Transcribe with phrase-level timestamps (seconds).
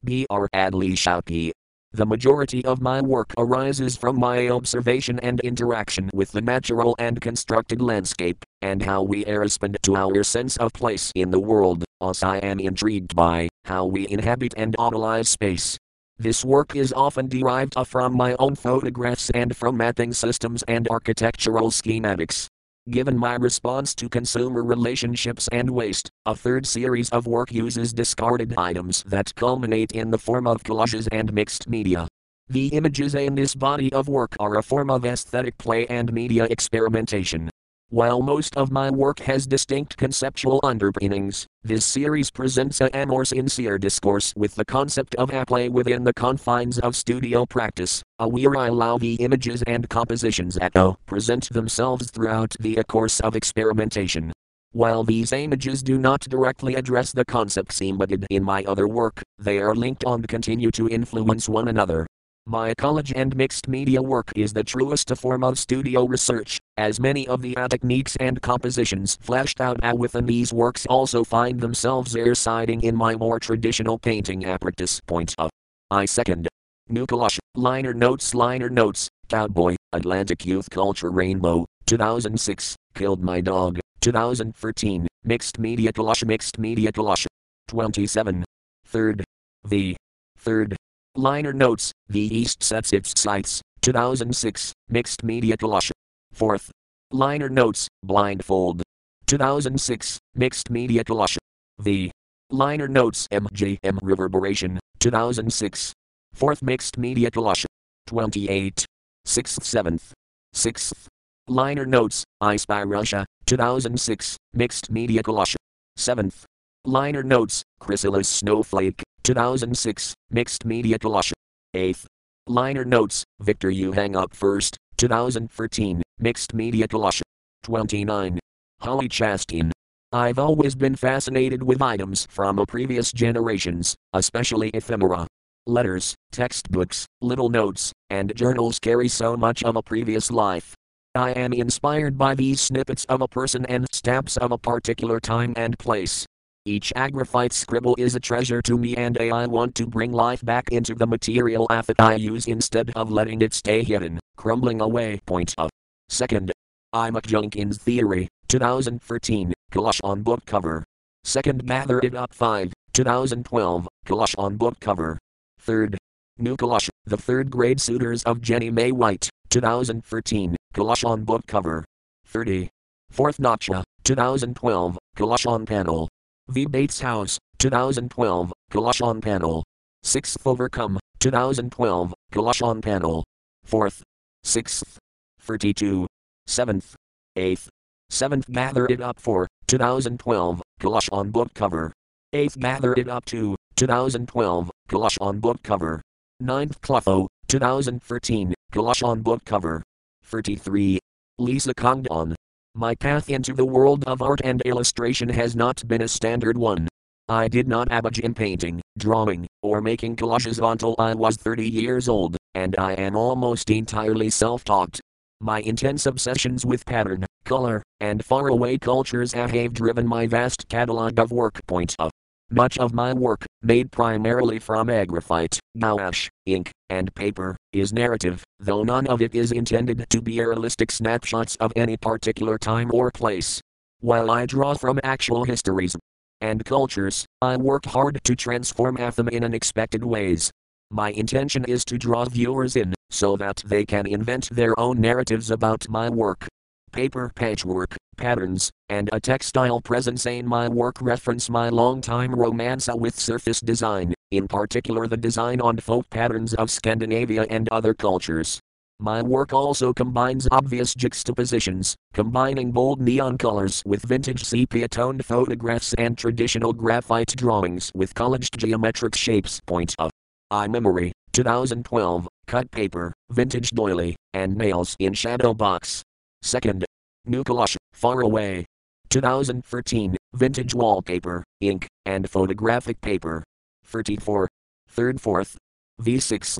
[1.95, 7.21] The majority of my work arises from my observation and interaction with the natural and
[7.21, 12.25] constructed landscape, and how we respond to our sense of place in the world, as
[12.25, 15.79] I am intrigued by how we inhabit and analyze space.
[16.19, 21.71] This work is often derived from my own photographs and from mapping systems and architectural
[21.71, 22.49] schematics.
[22.91, 28.59] Given my response to consumer relationships and waste, a third series of work uses discarded
[28.59, 32.07] items that culminate in the form of collages and mixed media.
[32.51, 36.45] The images in this body of work are a form of aesthetic play and media
[36.45, 37.49] experimentation.
[37.91, 43.79] While most of my work has distinct conceptual underpinnings, this series presents a more sincere
[43.79, 48.57] discourse with the concept of a play within the confines of studio practice, a where
[48.57, 54.33] I allow the images and compositions at O present themselves throughout the course of experimentation.
[54.73, 59.59] While these images do not directly address the concepts embedded in my other work, they
[59.59, 62.09] are linked and continue to influence one another.
[62.47, 67.27] My collage and mixed media work is the truest form of studio research, as many
[67.27, 72.95] of the techniques and compositions fleshed out within these works also find themselves residing in
[72.95, 75.01] my more traditional painting apparatus.
[75.07, 75.49] Point of
[75.91, 76.47] I second.
[76.91, 85.07] Collage, liner notes, liner notes, Cowboy, Atlantic Youth Culture Rainbow, 2006, Killed My Dog, 2013,
[85.25, 87.25] Mixed Media Collage, Mixed Media Collage,
[87.69, 88.45] 27.
[88.85, 89.25] Third.
[89.65, 89.97] The
[90.37, 90.77] third
[91.17, 95.93] Liner notes, the East sets its sights, 2006, Mixed Media Collage.
[96.37, 96.71] 4th.
[97.13, 98.83] Liner notes, Blindfold.
[99.29, 101.39] 2006, Mixed Media Collage.
[101.79, 102.11] The
[102.51, 105.93] Liner notes MJM Reverberation, 2006.
[106.37, 107.65] 4th Mixed Media Collage.
[108.09, 108.85] 28.
[109.25, 110.11] 6th 7th.
[110.53, 111.07] 6th.
[111.47, 115.55] Liner notes, I Spy Russia, 2006, Mixed Media Collage.
[115.97, 116.43] 7th.
[116.85, 121.33] Liner notes, Chrysalis Snowflake, 2006, Mixed Media Collage.
[121.75, 122.05] 8th.
[122.47, 127.23] Liner notes, Victor You Hang Up First, 2013, Mixed Media Collage.
[127.63, 128.39] 29.
[128.81, 129.73] Holly Chastain.
[130.13, 135.27] I've always been fascinated with items from previous generations, especially ephemera.
[135.67, 140.75] Letters, textbooks, little notes, and journals carry so much of a previous life.
[141.15, 145.55] I am inspired by these snippets of a person and stamps of a particular time
[145.57, 146.27] and place.
[146.67, 150.71] Each agraphite scribble is a treasure to me and I want to bring life back
[150.71, 155.21] into the material that I use instead of letting it stay hidden, crumbling away.
[155.27, 155.69] Point of.
[156.09, 156.53] Second.
[156.95, 160.85] I'm a Jenkins Theory, 2013, collage on book cover.
[161.25, 165.19] Second Mather It Up 5, 2012, Kalash on book cover.
[165.59, 165.99] Third.
[166.39, 171.85] New Kalash, the third grade suitors of Jenny May White, 2013, Kalash on book cover.
[172.27, 172.71] 30.
[173.11, 176.09] Fourth Notcha, 2012, Kalash on panel.
[176.49, 176.67] V.
[176.67, 179.65] Bates House, 2012, Kalash on panel.
[180.03, 183.25] Sixth Overcome, 2012, Kalash on panel.
[183.65, 184.03] Fourth.
[184.43, 184.99] Sixth.
[185.41, 186.07] 32.
[186.47, 186.95] Seventh.
[187.37, 187.69] Eighth.
[188.11, 191.93] Seventh Gather It Up 4, 2012, Kalash on book cover.
[192.33, 196.03] Eighth Gather It Up 2, 2012, Kalash on book cover.
[196.41, 199.83] Ninth Clotho, 2013, Kalash on book cover.
[200.25, 200.99] 33.
[201.39, 202.37] Lisa Congdon.
[202.77, 206.89] My path into the world of art and illustration has not been a standard one.
[207.29, 212.09] I did not abage in painting, drawing, or making collages until I was 30 years
[212.09, 214.99] old, and I am almost entirely self taught.
[215.41, 221.31] My intense obsessions with pattern, color, and faraway cultures have driven my vast catalog of
[221.31, 221.65] work.
[221.69, 222.11] Point of
[222.55, 228.83] much of my work, made primarily from agraphite, gouache, ink, and paper, is narrative, though
[228.85, 233.61] none of it is intended to be realistic snapshots of any particular time or place.
[234.01, 235.97] While I draw from actual histories,
[236.41, 240.51] and cultures, I work hard to transform them in unexpected ways.
[240.91, 245.51] My intention is to draw viewers in, so that they can invent their own narratives
[245.51, 246.47] about my work.
[246.95, 253.19] Paper patchwork, patterns, and a textile presence in my work reference my long-time romance with
[253.19, 258.61] surface design, in particular the design on folk patterns of Scandinavia and other cultures.
[259.01, 265.95] My work also combines obvious juxtapositions, combining bold neon colors with vintage sepia toned photographs
[265.95, 269.61] and traditional graphite drawings with collaged geometric shapes.
[269.67, 270.13] Point of
[270.53, 276.05] eye memory, 2012, cut paper, vintage doily, and nails in shadow box.
[276.45, 276.85] Second,
[277.25, 278.67] New Kalash, Far Away.
[279.09, 283.43] 2013, vintage wallpaper, ink, and photographic paper.
[283.87, 284.47] 34.
[284.87, 285.57] Third, fourth.
[286.03, 286.59] V6.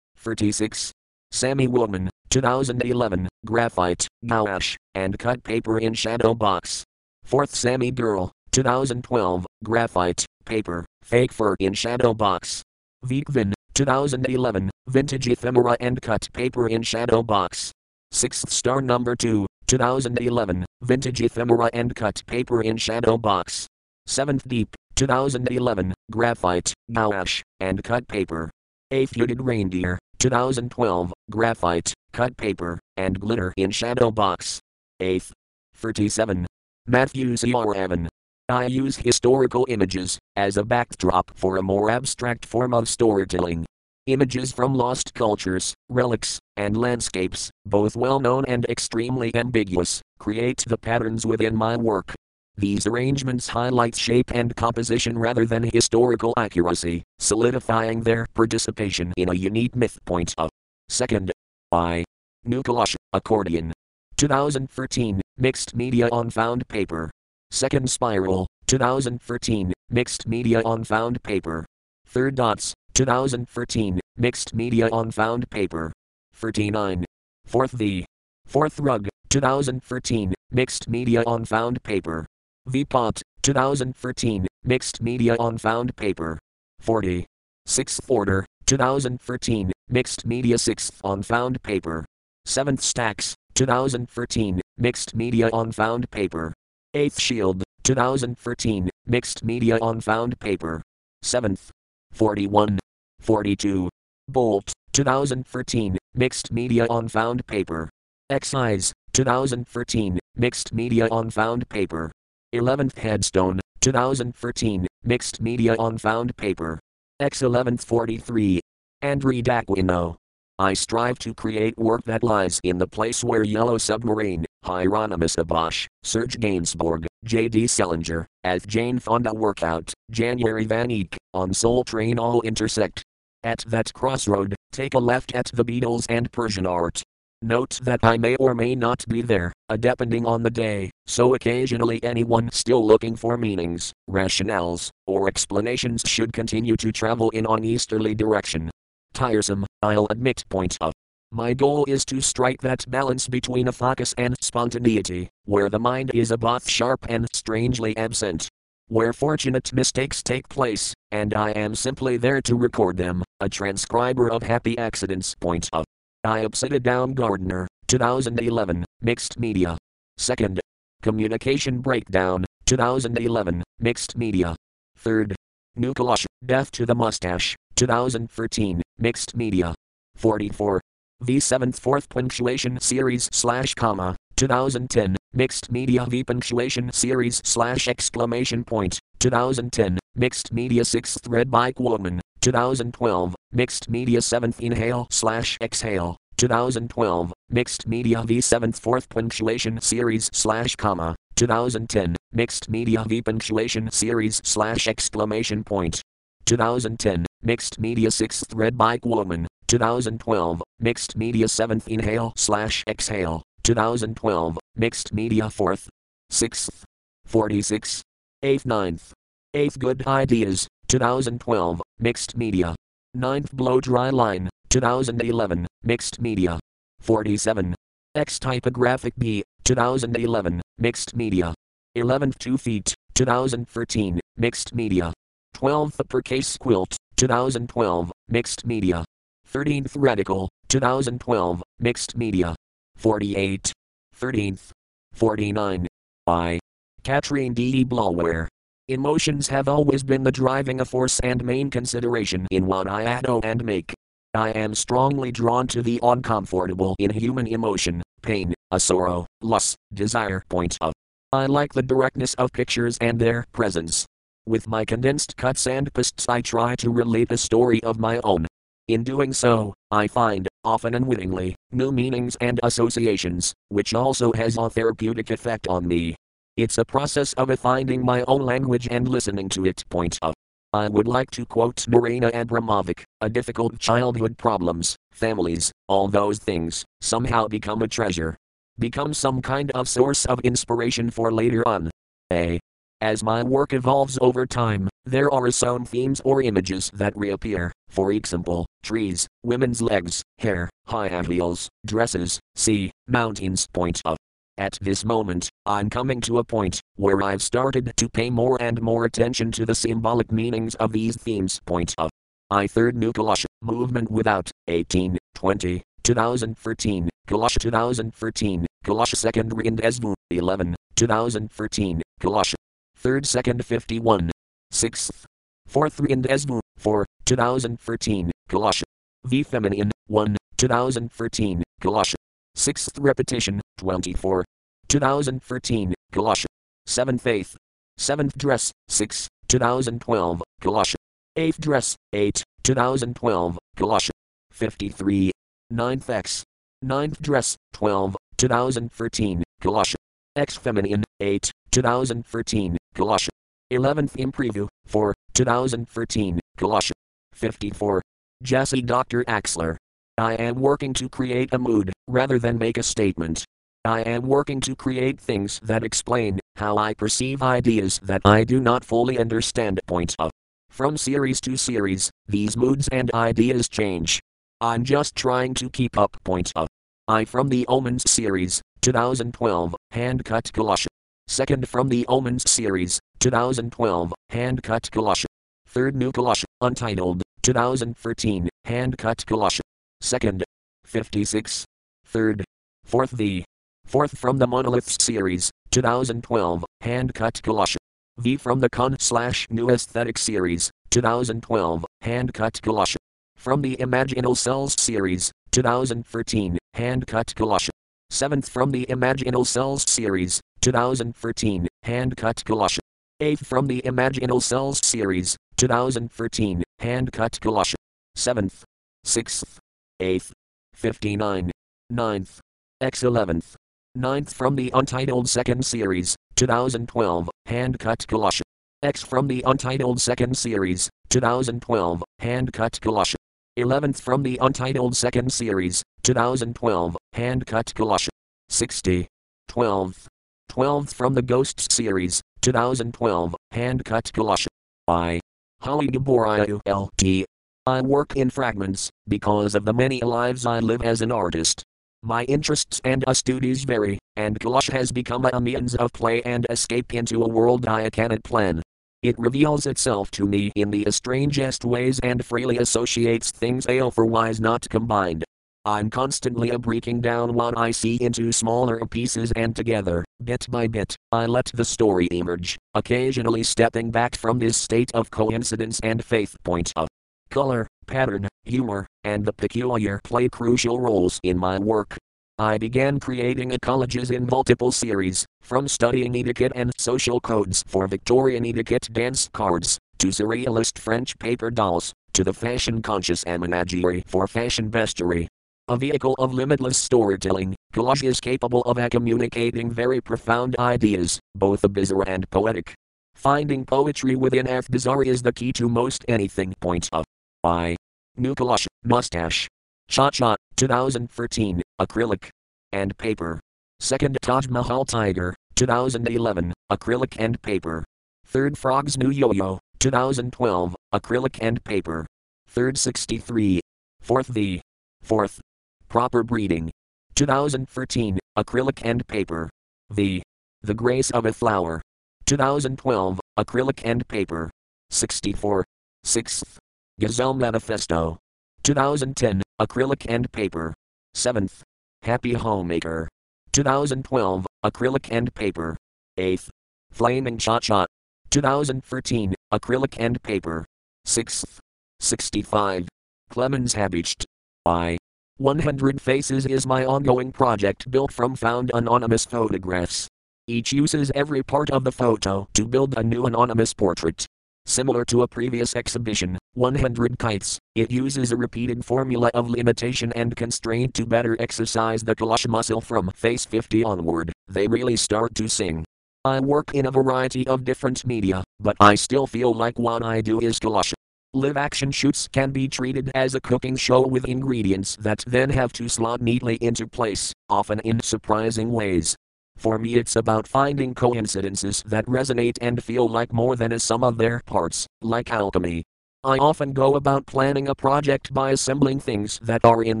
[0.16, 0.90] 36.
[1.30, 6.82] Sammy Woman, 2011, graphite, gouache, and cut paper in shadow box.
[7.22, 12.62] Fourth Sammy Girl, 2012, graphite, paper, fake fur in shadow box.
[13.04, 17.70] Vikvin, 2011, vintage ephemera and cut paper in shadow box.
[18.12, 23.66] Sixth star number 2, 2011, vintage ephemera and cut paper in shadow box.
[24.06, 28.50] Seventh deep, 2011, graphite, gouache, and cut paper.
[28.90, 34.60] Eighth hooded reindeer, 2012, graphite, cut paper, and glitter in shadow box.
[35.02, 35.32] 8th.
[35.74, 36.46] 37.
[36.86, 38.08] Matthew Craven.
[38.48, 43.66] I use historical images as a backdrop for a more abstract form of storytelling.
[44.06, 50.78] Images from lost cultures, relics, and landscapes, both well known and extremely ambiguous, create the
[50.78, 52.14] patterns within my work.
[52.56, 59.34] These arrangements highlight shape and composition rather than historical accuracy, solidifying their participation in a
[59.34, 59.98] unique myth.
[60.04, 60.50] Point of
[60.88, 61.32] second.
[61.72, 62.04] I.
[62.44, 63.72] New Kalash, Accordion.
[64.18, 67.10] 2013, Mixed Media on Found Paper.
[67.50, 71.66] Second Spiral, 2013, Mixed Media on Found Paper.
[72.06, 75.92] Third Dots, 2013, Mixed Media on Found Paper.
[76.32, 77.04] 39.
[77.44, 78.06] Fourth V.
[78.46, 82.24] Fourth Rug, 2013, Mixed Media on Found Paper.
[82.70, 86.38] VPOT, 2013, Mixed Media on Found Paper.
[86.80, 87.26] 40.
[87.68, 92.06] 6th Order, 2013, Mixed Media 6th on Found Paper.
[92.48, 96.54] 7th Stacks, 2013, Mixed Media on Found Paper.
[96.94, 100.80] 8th Shield, 2013, Mixed Media on Found Paper.
[101.22, 101.68] 7th.
[102.16, 102.78] 41.
[103.26, 103.88] 42.
[104.28, 107.90] Bolt, 2013, Mixed Media on Found Paper.
[108.30, 112.12] Excise, 2013, Mixed Media on Found Paper.
[112.54, 116.78] 11th Headstone, 2013, Mixed Media on Found Paper.
[117.18, 118.60] X 11th 43.
[119.02, 120.16] Andre D'Aquino.
[120.58, 125.86] I strive to create work that lies in the place where Yellow Submarine, Hieronymus Abosch,
[126.02, 127.66] Serge Gainsbourg, J.D.
[127.66, 133.02] Salinger, as Jane Fonda Workout, January Van Eyck, on Soul Train all intersect.
[133.46, 137.00] At that crossroad, take a left at the Beatles and Persian art.
[137.42, 141.32] Note that I may or may not be there, uh, depending on the day, so
[141.34, 147.62] occasionally anyone still looking for meanings, rationales, or explanations should continue to travel in an
[147.62, 148.68] easterly direction.
[149.14, 150.42] Tiresome, I'll admit.
[150.48, 150.92] Point of
[151.30, 156.10] my goal is to strike that balance between a focus and spontaneity, where the mind
[156.14, 158.48] is a both sharp and strangely absent.
[158.88, 164.30] Where fortunate mistakes take place, and I am simply there to record them, a transcriber
[164.30, 165.34] of happy accidents.
[165.34, 165.84] Point of
[166.24, 169.76] I upside down gardener, 2011, mixed media.
[170.18, 170.60] Second.
[171.02, 174.56] Communication breakdown, 2011, Mixed Media.
[174.98, 175.34] 3rd.
[175.76, 179.74] New Kalash, Death to the Mustache, 2013, Mixed Media.
[180.16, 180.80] 44.
[181.20, 188.64] V 7th Fourth Punctuation Series slash comma, 2010, Mixed Media V Punctuation Series slash exclamation
[188.64, 196.16] point, 2010, Mixed Media 6th Red Bike Woman, 2012, Mixed Media 7th Inhale slash Exhale,
[196.36, 203.90] 2012, Mixed Media V 7th Fourth Punctuation Series slash comma, 2010, Mixed Media V Punctuation
[203.90, 206.02] Series slash exclamation point.
[206.46, 214.56] 2010, Mixed Media 6th Red Bike Woman, 2012, Mixed Media 7th Inhale slash Exhale, 2012,
[214.76, 215.88] Mixed Media 4th,
[216.30, 216.84] 6th,
[217.24, 218.00] 46,
[218.44, 219.10] 8th 9th,
[219.56, 222.76] 8th Good Ideas, 2012, Mixed Media.
[223.16, 226.60] 9th Blow Dry Line, 2011, Mixed Media.
[227.00, 227.74] 47.
[228.14, 231.52] X Typographic B, 2011, Mixed Media.
[231.98, 235.12] 11th 2 Feet, 2013, Mixed Media.
[235.56, 239.04] 12th Uppercase Quilt, 2012, Mixed Media.
[239.52, 242.54] 13th Radical, 2012, Mixed Media.
[242.96, 243.72] 48.
[244.18, 244.70] 13th.
[245.12, 245.86] 49.
[246.24, 246.58] By
[247.04, 248.48] Katrien De Blauwer.
[248.88, 253.64] Emotions have always been the driving force and main consideration in what I add and
[253.64, 253.92] make.
[254.34, 260.44] I am strongly drawn to the uncomfortable in human emotion, pain, a sorrow, lust, desire.
[260.48, 260.92] Point of.
[261.32, 264.06] I like the directness of pictures and their presence.
[264.46, 268.46] With my condensed cuts and pasts, I try to relate a story of my own.
[268.88, 274.68] In doing so, I find, often unwittingly, new meanings and associations, which also has a
[274.68, 276.16] therapeutic effect on me.
[276.56, 279.84] It's a process of finding my own language and listening to it.
[279.88, 280.34] Point of.
[280.72, 286.84] I would like to quote Marina Abramovic a difficult childhood problems, families, all those things,
[287.00, 288.36] somehow become a treasure.
[288.78, 291.90] Become some kind of source of inspiration for later on.
[292.32, 292.58] A.
[293.00, 298.10] As my work evolves over time, there are some themes or images that reappear, for
[298.12, 303.66] example, trees, women's legs, hair, high heels, dresses, sea, mountains.
[303.72, 304.16] Point of.
[304.58, 308.82] At this moment, I'm coming to a point where I've started to pay more and
[308.82, 311.60] more attention to the symbolic meanings of these themes.
[311.66, 312.10] Point of.
[312.50, 320.74] I third new Kalash movement without 18, 20, 2013, Kalash 2013, Kalash second Rindesvu 11,
[320.96, 322.54] 2013, Kalash
[322.96, 324.30] third second 51,
[324.70, 325.26] sixth,
[325.66, 328.82] four fourth Rindesvu 4, 2013, Kalash
[329.24, 329.90] V feminine.
[330.08, 332.14] 1, 2013, Kalash
[332.54, 334.44] Sixth repetition, 24.
[334.88, 336.46] 2013, Kalash.
[336.86, 337.56] Seventh eighth.
[337.98, 340.94] Seventh dress, 6, 2012, Kalash.
[341.36, 344.10] Eighth dress, 8, 2012, Kalash.
[344.52, 345.32] 53.
[345.70, 346.44] Ninth X.
[346.80, 349.94] Ninth dress, 12, 2013, Kalash.
[350.34, 353.28] X feminine, 8, 2013, Kalash.
[353.72, 356.92] 11th in preview, 4, 2013, Kalash.
[357.34, 358.00] 54.
[358.42, 359.76] Jesse Draxler.
[360.18, 363.44] I am working to create a mood, rather than make a statement.
[363.84, 368.60] I am working to create things that explain how I perceive ideas that I do
[368.60, 369.80] not fully understand.
[369.86, 370.30] Point of.
[370.70, 374.20] From series to series, these moods and ideas change.
[374.60, 376.16] I'm just trying to keep up.
[376.24, 376.68] Point of.
[377.08, 380.86] I from the Omens series, 2012, hand cut Kalash.
[381.28, 385.24] Second from the Omens series, 2012, hand cut Kalash.
[385.66, 389.60] Third new Kalash, untitled, 2013, hand cut Kalash.
[390.00, 390.44] Second.
[390.84, 391.64] 56.
[392.04, 392.44] Third.
[392.84, 393.44] Fourth The.
[393.84, 397.76] Fourth from the Monoliths series, 2012, hand cut Kalash.
[398.18, 402.96] V from the Con slash New Aesthetic series, 2012, hand cut Kalash.
[403.36, 407.68] From the Imaginal Cells series, 2013, hand cut Kalash.
[408.10, 412.78] Seventh from the Imaginal Cells series, 2013, hand cut Kalash.
[413.20, 417.74] Eighth from the Imaginal Cells series, 2013, hand cut Kalash.
[418.14, 418.64] Seventh.
[419.04, 419.58] Sixth.
[420.00, 420.30] 8th,
[420.74, 421.50] 59,
[421.92, 422.38] 9th,
[422.80, 423.54] X 11th,
[423.96, 428.42] 9th from the Untitled Second Series, 2012, Hand Cut Kalash.
[428.82, 433.14] X from the Untitled Second Series, 2012, Hand Cut Kalash.
[433.58, 438.06] 11th from the Untitled Second Series, 2012, Hand Cut Kalash.
[438.50, 439.08] 60.
[439.50, 440.06] 12th.
[440.52, 444.46] 12th from the Ghosts Series, 2012, Hand Cut Kalash.
[444.86, 445.20] By
[445.62, 447.24] Holly Gaboriu L.T.
[447.64, 451.62] I work in fragments, because of the many lives I live as an artist.
[452.02, 456.92] My interests and studies vary, and Kalash has become a means of play and escape
[456.92, 458.60] into a world I cannot plan.
[459.02, 464.06] It reveals itself to me in the strangest ways and freely associates things ale for
[464.06, 465.24] wise not combined.
[465.66, 470.94] I'm constantly breaking down what I see into smaller pieces and together, bit by bit,
[471.10, 476.36] I let the story emerge, occasionally stepping back from this state of coincidence and faith
[476.44, 476.86] point of
[477.30, 481.98] color, pattern, humor, and the peculiar play crucial roles in my work.
[482.38, 488.44] I began creating collages in multiple series, from studying etiquette and social codes for Victorian
[488.44, 494.70] etiquette dance cards, to surrealist French paper dolls, to the fashion conscious imagery for fashion
[494.70, 495.26] bestiary.
[495.68, 502.04] A vehicle of limitless storytelling, collage is capable of communicating very profound ideas, both bizarre
[502.06, 502.74] and poetic.
[503.14, 506.54] Finding poetry within F bizarre is the key to most anything.
[506.60, 507.06] Point of
[507.42, 507.76] I.
[508.18, 509.48] New collage, mustache.
[509.88, 512.28] Cha Cha, 2013, acrylic
[512.72, 513.40] and paper.
[513.78, 517.84] Second Taj Mahal Tiger, 2011, acrylic and paper.
[518.26, 522.06] Third Frog's New Yo-Yo, 2012, acrylic and paper.
[522.48, 523.60] Third 63.
[524.00, 524.60] Fourth The.
[525.02, 525.40] Fourth.
[525.88, 526.70] Proper Breeding.
[527.14, 529.48] 2013, acrylic and paper.
[529.88, 530.22] The.
[530.62, 531.80] The Grace of a Flower.
[532.26, 534.50] 2012, acrylic and paper.
[534.90, 535.64] 64.
[536.02, 536.58] Sixth.
[536.98, 538.18] Gazelle Manifesto.
[538.66, 540.74] 2010, acrylic and paper.
[541.14, 541.60] 7th.
[542.02, 543.08] Happy Homemaker.
[543.52, 545.76] 2012, acrylic and paper.
[546.18, 546.48] 8th.
[546.90, 547.86] Flaming Cha Cha.
[548.30, 550.66] 2013, acrylic and paper.
[551.06, 551.58] 6th.
[552.00, 552.88] 65.
[553.30, 554.26] Clemens Habicht.
[554.64, 554.98] I.
[555.36, 560.08] 100 Faces is my ongoing project built from found anonymous photographs.
[560.48, 564.26] Each uses every part of the photo to build a new anonymous portrait.
[564.64, 570.34] Similar to a previous exhibition, 100 Kites, it uses a repeated formula of limitation and
[570.34, 574.32] constraint to better exercise the collage muscle from face 50 onward.
[574.48, 575.84] They really start to sing.
[576.24, 580.22] I work in a variety of different media, but I still feel like what I
[580.22, 580.94] do is collage.
[581.34, 585.74] Live action shoots can be treated as a cooking show with ingredients that then have
[585.74, 589.14] to slot neatly into place, often in surprising ways.
[589.58, 594.02] For me, it's about finding coincidences that resonate and feel like more than a sum
[594.02, 595.84] of their parts, like alchemy.
[596.26, 600.00] I often go about planning a project by assembling things that are in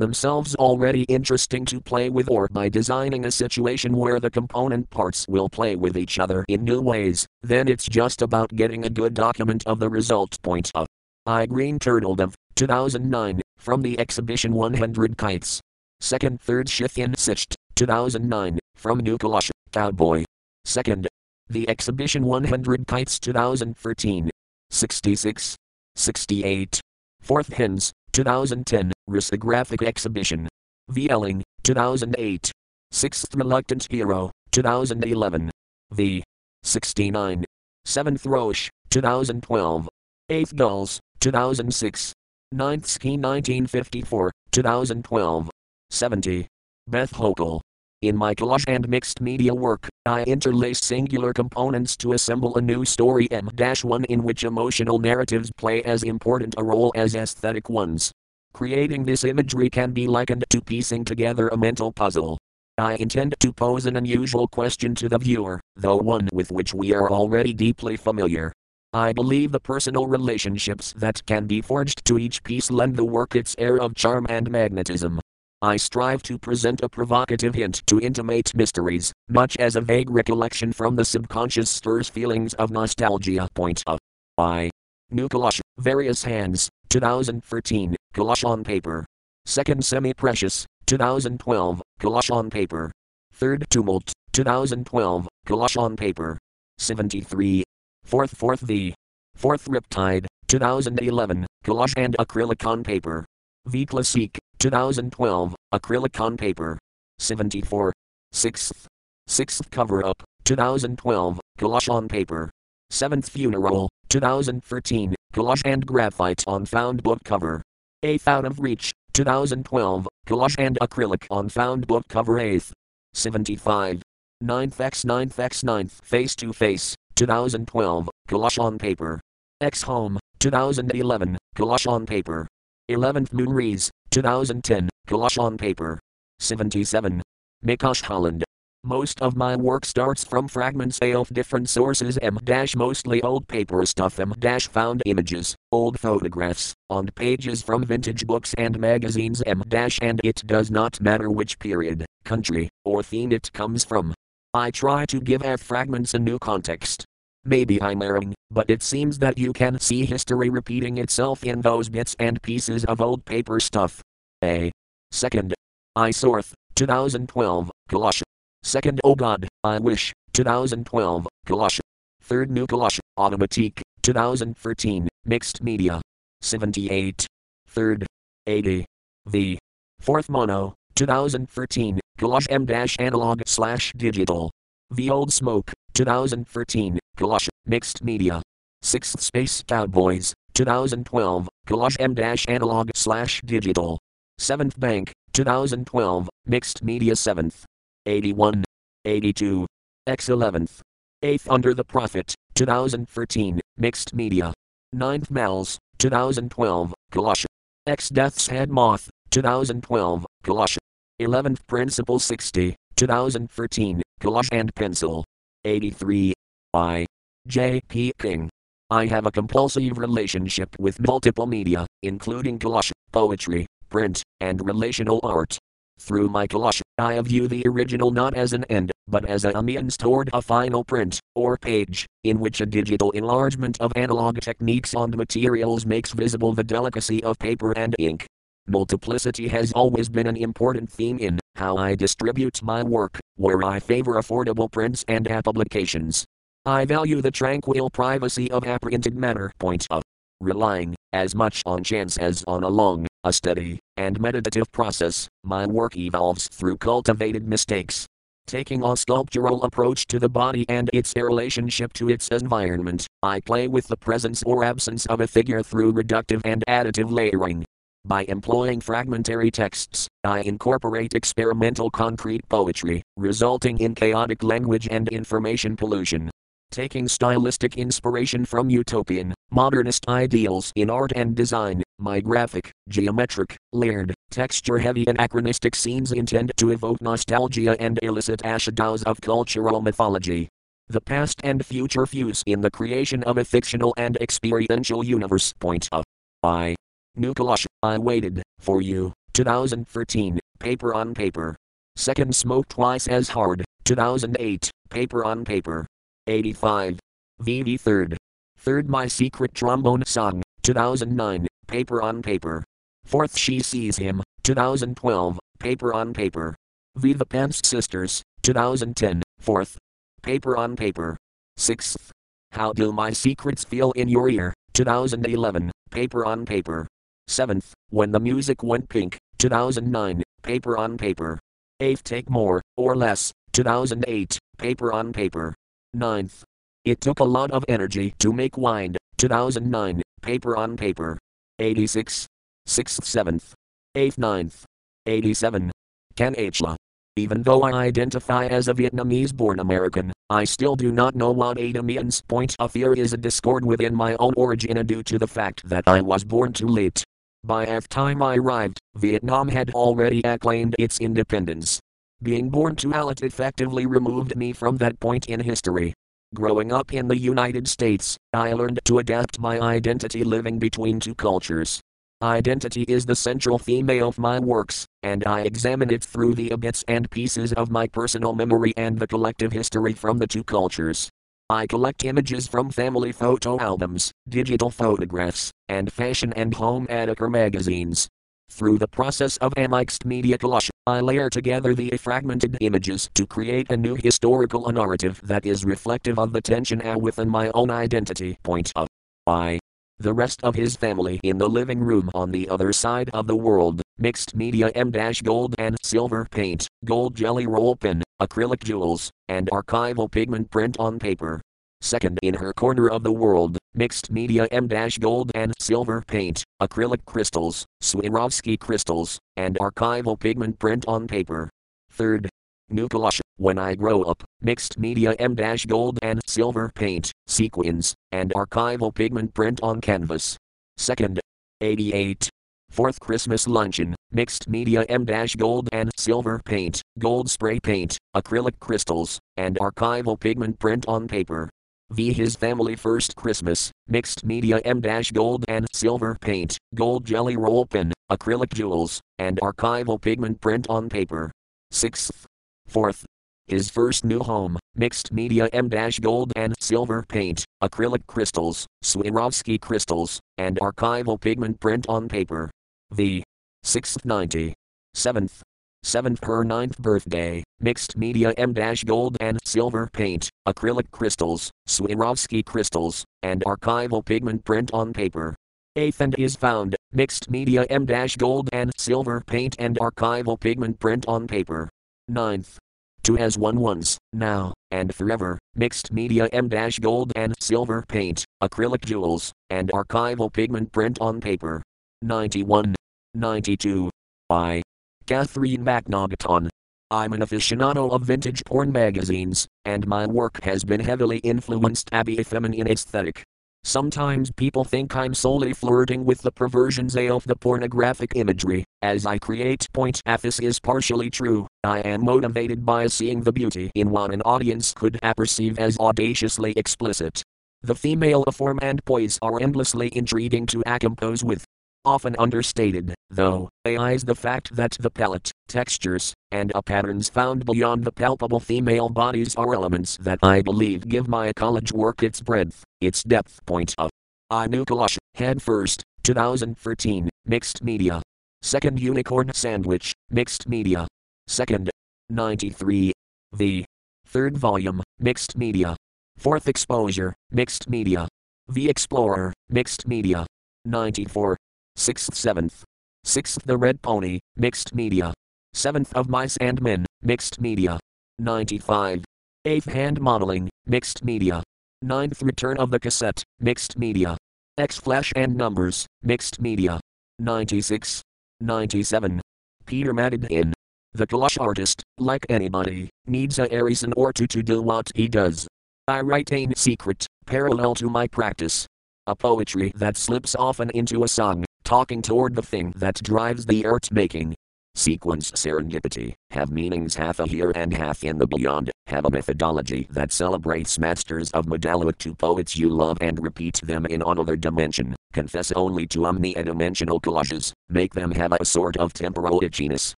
[0.00, 5.28] themselves already interesting to play with or by designing a situation where the component parts
[5.28, 9.14] will play with each other in new ways, then it's just about getting a good
[9.14, 10.36] document of the result.
[10.42, 10.88] Point of
[11.26, 15.60] I Green Turtle Dove, 2009, from the exhibition 100 Kites.
[16.00, 20.24] Second Third Shithin Sicht, 2009, from New Collage, Cowboy.
[20.64, 21.06] Second.
[21.48, 24.28] The Exhibition 100 Kites 2013.
[24.70, 25.56] 66.
[25.96, 26.80] 68.
[27.20, 30.48] Fourth Hens, 2010, Risographic Exhibition.
[30.88, 32.52] Vieling, 2008.
[32.92, 35.50] Sixth Reluctant Hero, 2011.
[35.90, 36.22] V.
[36.62, 37.44] 69.
[37.84, 39.88] Seventh Roche, 2012.
[40.28, 42.12] Eighth Gulls, 2006.
[42.52, 45.50] Ninth Ski 1954, 2012.
[45.90, 46.46] 70.
[46.88, 47.60] Beth Hoeckel.
[48.02, 52.84] In my collage and mixed media work, I interlace singular components to assemble a new
[52.84, 58.12] story M-1 in which emotional narratives play as important a role as aesthetic ones.
[58.52, 62.36] Creating this imagery can be likened to piecing together a mental puzzle.
[62.76, 66.92] I intend to pose an unusual question to the viewer, though one with which we
[66.92, 68.52] are already deeply familiar.
[68.92, 73.34] I believe the personal relationships that can be forged to each piece lend the work
[73.34, 75.18] its air of charm and magnetism.
[75.66, 80.72] I strive to present a provocative hint to intimate mysteries, much as a vague recollection
[80.72, 83.48] from the subconscious stirs feelings of nostalgia.
[83.52, 83.98] Point of
[84.38, 84.70] I.
[85.10, 89.04] New Collage, Various Hands, 2013, Collage on Paper.
[89.44, 92.92] Second Semi Precious, 2012, Collage on Paper.
[93.32, 96.38] Third Tumult, 2012, Collage on Paper.
[96.78, 97.64] 73.
[98.04, 98.94] Fourth Fourth V.
[99.34, 103.26] Fourth Riptide, 2011, Collage and Acrylic on Paper.
[103.66, 106.78] V Classique, 2012, acrylic on paper.
[107.18, 107.92] 74.
[108.34, 108.86] 6th.
[109.28, 112.50] 6th cover up, 2012, collage on paper.
[112.92, 117.60] 7th funeral, 2013, collage and graphite on found book cover.
[118.04, 122.70] 8th out of reach, 2012, collage and acrylic on found book cover 8th.
[123.14, 124.02] 75.
[124.44, 129.20] 9th x 9th x 9th face to face, 2012, collage on paper.
[129.60, 132.46] X home, 2011, collage on paper.
[132.90, 136.00] 11th Moonrise, 2010, collage on paper.
[136.38, 137.22] 77.
[137.64, 138.44] Mikosh Holland.
[138.84, 142.38] Most of my work starts from fragments of different sources M
[142.76, 144.32] mostly old paper stuff M
[144.70, 149.62] found images, old photographs, on pages from vintage books and magazines M
[150.02, 154.14] and it does not matter which period, country, or theme it comes from.
[154.54, 157.04] I try to give F fragments a new context,
[157.46, 161.88] Maybe I'm erring, but it seems that you can see history repeating itself in those
[161.88, 164.02] bits and pieces of old paper stuff.
[164.42, 164.72] A.
[165.12, 165.54] Second,
[165.94, 168.22] I Sorth, 2012, Kalash.
[168.64, 171.78] Second, Oh God, I Wish, 2012, Kalash.
[172.20, 176.02] Third, New Kalash, Automatique, 2013, Mixed Media.
[176.40, 177.26] 78.
[177.68, 178.06] Third,
[178.48, 178.84] 80.
[179.24, 179.56] The.
[180.00, 182.66] Fourth Mono, 2013, Kalash M
[182.98, 184.50] analog slash digital.
[184.90, 188.42] The Old Smoke, 2013, Kalash, Mixed Media.
[188.82, 192.14] Sixth Space Cowboys, 2012, Kalash M
[192.48, 193.98] analog slash digital.
[194.38, 197.64] Seventh Bank, 2012, Mixed Media 7th.
[198.04, 198.64] 81.
[199.04, 199.66] 82.
[200.06, 200.80] X 11th.
[201.24, 204.52] 8th Under the Prophet, 2013, Mixed Media.
[204.94, 207.46] 9th Mals, 2012, Kalash.
[207.86, 210.76] X Death's Head Moth, 2012, Kalash.
[211.20, 215.24] 11th Principle 60, 2013, Kalash and Pencil.
[215.64, 216.35] 83.
[216.76, 217.06] I.
[217.46, 217.80] J.
[217.88, 218.12] P.
[218.18, 218.50] King.
[218.90, 225.56] I have a compulsive relationship with multiple media, including collage, poetry, print, and relational art.
[225.98, 229.96] Through my collage, I view the original not as an end, but as a means
[229.96, 235.10] toward a final print, or page, in which a digital enlargement of analog techniques on
[235.16, 238.26] materials makes visible the delicacy of paper and ink.
[238.66, 243.80] Multiplicity has always been an important theme in how I distribute my work, where I
[243.80, 246.26] favor affordable prints and publications.
[246.68, 249.52] I value the tranquil privacy of apprehended matter.
[249.60, 250.02] Point of
[250.40, 255.64] relying as much on chance as on a long, a steady, and meditative process, my
[255.64, 258.04] work evolves through cultivated mistakes.
[258.48, 263.68] Taking a sculptural approach to the body and its relationship to its environment, I play
[263.68, 267.64] with the presence or absence of a figure through reductive and additive layering.
[268.04, 275.76] By employing fragmentary texts, I incorporate experimental concrete poetry, resulting in chaotic language and information
[275.76, 276.28] pollution.
[276.70, 284.12] Taking stylistic inspiration from utopian, modernist ideals in art and design, my graphic, geometric, layered,
[284.30, 290.48] texture heavy anachronistic scenes intend to evoke nostalgia and elicit ashtaus of cultural mythology.
[290.88, 295.52] The past and future fuse in the creation of a fictional and experiential universe.
[295.58, 296.04] Point of
[296.42, 296.76] I.
[297.16, 299.12] New Kalash, I waited for you.
[299.32, 301.56] 2013, paper on paper.
[301.96, 303.64] Second smoke twice as hard.
[303.84, 305.86] 2008, paper on paper.
[306.26, 306.98] 85.
[307.42, 308.16] VV third.
[308.58, 312.64] Third My Secret Trombone Song, 2009, paper on paper.
[313.04, 316.56] Fourth She Sees Him, 2012, paper on paper.
[316.96, 319.78] Viva Pants Sisters, 2010, fourth.
[320.22, 321.16] Paper on paper.
[321.56, 322.10] Sixth.
[322.52, 326.88] How Do My Secrets Feel in Your Ear, 2011, paper on paper.
[327.28, 327.72] Seventh.
[327.90, 331.38] When the Music Went Pink, 2009, paper on paper.
[331.78, 335.54] Eighth Take More, or Less, 2008, paper on paper.
[335.96, 336.44] Ninth.
[336.84, 341.18] It took a lot of energy to make Wind, 2009, paper on paper.
[341.58, 342.26] 86.
[342.68, 343.52] 6th, 7th.
[343.96, 344.64] 8th, 9th.
[345.06, 345.72] 87.
[346.14, 346.76] Ken Hla.
[347.16, 351.58] Even though I identify as a Vietnamese born American, I still do not know what
[351.58, 351.82] Ada.
[352.28, 355.84] Point of fear is a discord within my own origin due to the fact that
[355.86, 357.02] I was born too late.
[357.42, 361.80] By the time I arrived, Vietnam had already acclaimed its independence.
[362.22, 365.92] Being born to late effectively removed me from that point in history.
[366.34, 371.14] Growing up in the United States, I learned to adapt my identity living between two
[371.14, 371.80] cultures.
[372.22, 376.82] Identity is the central theme of my works, and I examine it through the bits
[376.88, 381.10] and pieces of my personal memory and the collective history from the two cultures.
[381.50, 388.08] I collect images from family photo albums, digital photographs, and fashion and home editor magazines.
[388.50, 393.26] Through the process of a mixed media collage, I layer together the fragmented images to
[393.26, 398.38] create a new historical narrative that is reflective of the tension within my own identity.
[398.44, 398.86] Point of
[399.26, 399.58] I.
[399.98, 403.34] The rest of his family in the living room on the other side of the
[403.34, 404.92] world, mixed media M
[405.24, 411.00] gold and silver paint, gold jelly roll pin, acrylic jewels, and archival pigment print on
[411.00, 411.40] paper.
[411.80, 414.68] Second in her corner of the world, mixed media M
[415.00, 421.50] gold and silver paint, acrylic crystals, Swarovski crystals, and archival pigment print on paper.
[421.90, 422.28] Third,
[422.68, 425.36] New Kalash, when I grow up, mixed media M
[425.68, 430.36] gold and silver paint, sequins, and archival pigment print on canvas.
[430.76, 431.20] Second,
[431.60, 432.28] 88.
[432.70, 439.20] Fourth Christmas luncheon, mixed media M gold and silver paint, gold spray paint, acrylic crystals,
[439.36, 441.48] and archival pigment print on paper.
[441.90, 442.12] V.
[442.12, 444.80] His family first Christmas, mixed media M
[445.12, 450.88] gold and silver paint, gold jelly roll pen, acrylic jewels, and archival pigment print on
[450.88, 451.30] paper.
[451.72, 452.24] 6th.
[452.68, 453.04] 4th.
[453.46, 455.68] His first new home, mixed media M
[456.00, 462.50] gold and silver paint, acrylic crystals, Swarovski crystals, and archival pigment print on paper.
[462.90, 463.22] V.
[463.64, 464.54] 6th 90.
[464.96, 465.42] 7th.
[465.86, 468.52] 7th her 9th birthday, mixed media M
[468.84, 475.36] gold and silver paint, acrylic crystals, Swarovski crystals, and archival pigment print on paper.
[475.78, 477.86] 8th and is found, mixed media M
[478.18, 481.68] gold and silver paint and archival pigment print on paper.
[482.10, 482.56] 9th.
[483.04, 486.48] 2 as one once, now, and forever, mixed media M
[486.80, 491.62] gold and silver paint, acrylic jewels, and archival pigment print on paper.
[492.02, 492.74] 91.
[493.14, 493.88] 92.
[494.28, 494.62] I.
[495.06, 496.48] Catherine McNaughton.
[496.90, 502.02] I'm an aficionado of vintage porn magazines, and my work has been heavily influenced by
[502.08, 503.22] a feminine aesthetic.
[503.62, 509.18] Sometimes people think I'm solely flirting with the perversions of the pornographic imagery, as I
[509.18, 514.12] create point this is partially true, I am motivated by seeing the beauty in what
[514.12, 517.22] an audience could perceive as audaciously explicit.
[517.62, 521.44] The female form and poise are endlessly intriguing to compose with,
[521.86, 527.84] often understated, though, is the fact that the palette, textures, and uh, patterns found beyond
[527.84, 532.64] the palpable female bodies are elements that I believe give my college work its breadth,
[532.80, 533.40] its depth.
[533.46, 533.88] Point of
[534.28, 538.02] I knew Collage, head first, 2013, mixed media.
[538.42, 540.88] Second Unicorn Sandwich, mixed media.
[541.28, 541.70] Second,
[542.10, 542.92] 93.
[543.32, 543.64] The
[544.06, 545.76] third volume, mixed media.
[546.16, 548.08] Fourth exposure, mixed media.
[548.48, 550.26] The Explorer, mixed media.
[550.64, 551.36] 94.
[551.76, 552.62] 6th 7th.
[553.04, 555.12] 6th The Red Pony, mixed media.
[555.54, 557.78] 7th of Mice and Men, mixed media.
[558.18, 559.04] 95.
[559.46, 561.42] 8th Hand Modeling, mixed media.
[561.84, 564.16] 9th Return of the Cassette, mixed media.
[564.58, 566.80] X Flash and Numbers, mixed media.
[567.18, 568.02] 96.
[568.40, 569.20] 97.
[569.66, 570.52] Peter Madden.
[570.94, 575.46] The Collage artist, like anybody, needs a reason or two to do what he does.
[575.88, 578.66] I write in secret, parallel to my practice.
[579.06, 583.66] A poetry that slips often into a song, talking toward the thing that drives the
[583.66, 584.32] art making.
[584.76, 589.88] Sequence serendipity, have meanings half a here and half in the beyond, have a methodology
[589.90, 594.94] that celebrates masters of modality to poets you love and repeat them in another dimension,
[595.12, 599.92] confess only to omni-dimensional collages, make them have a sort of temporal itchiness,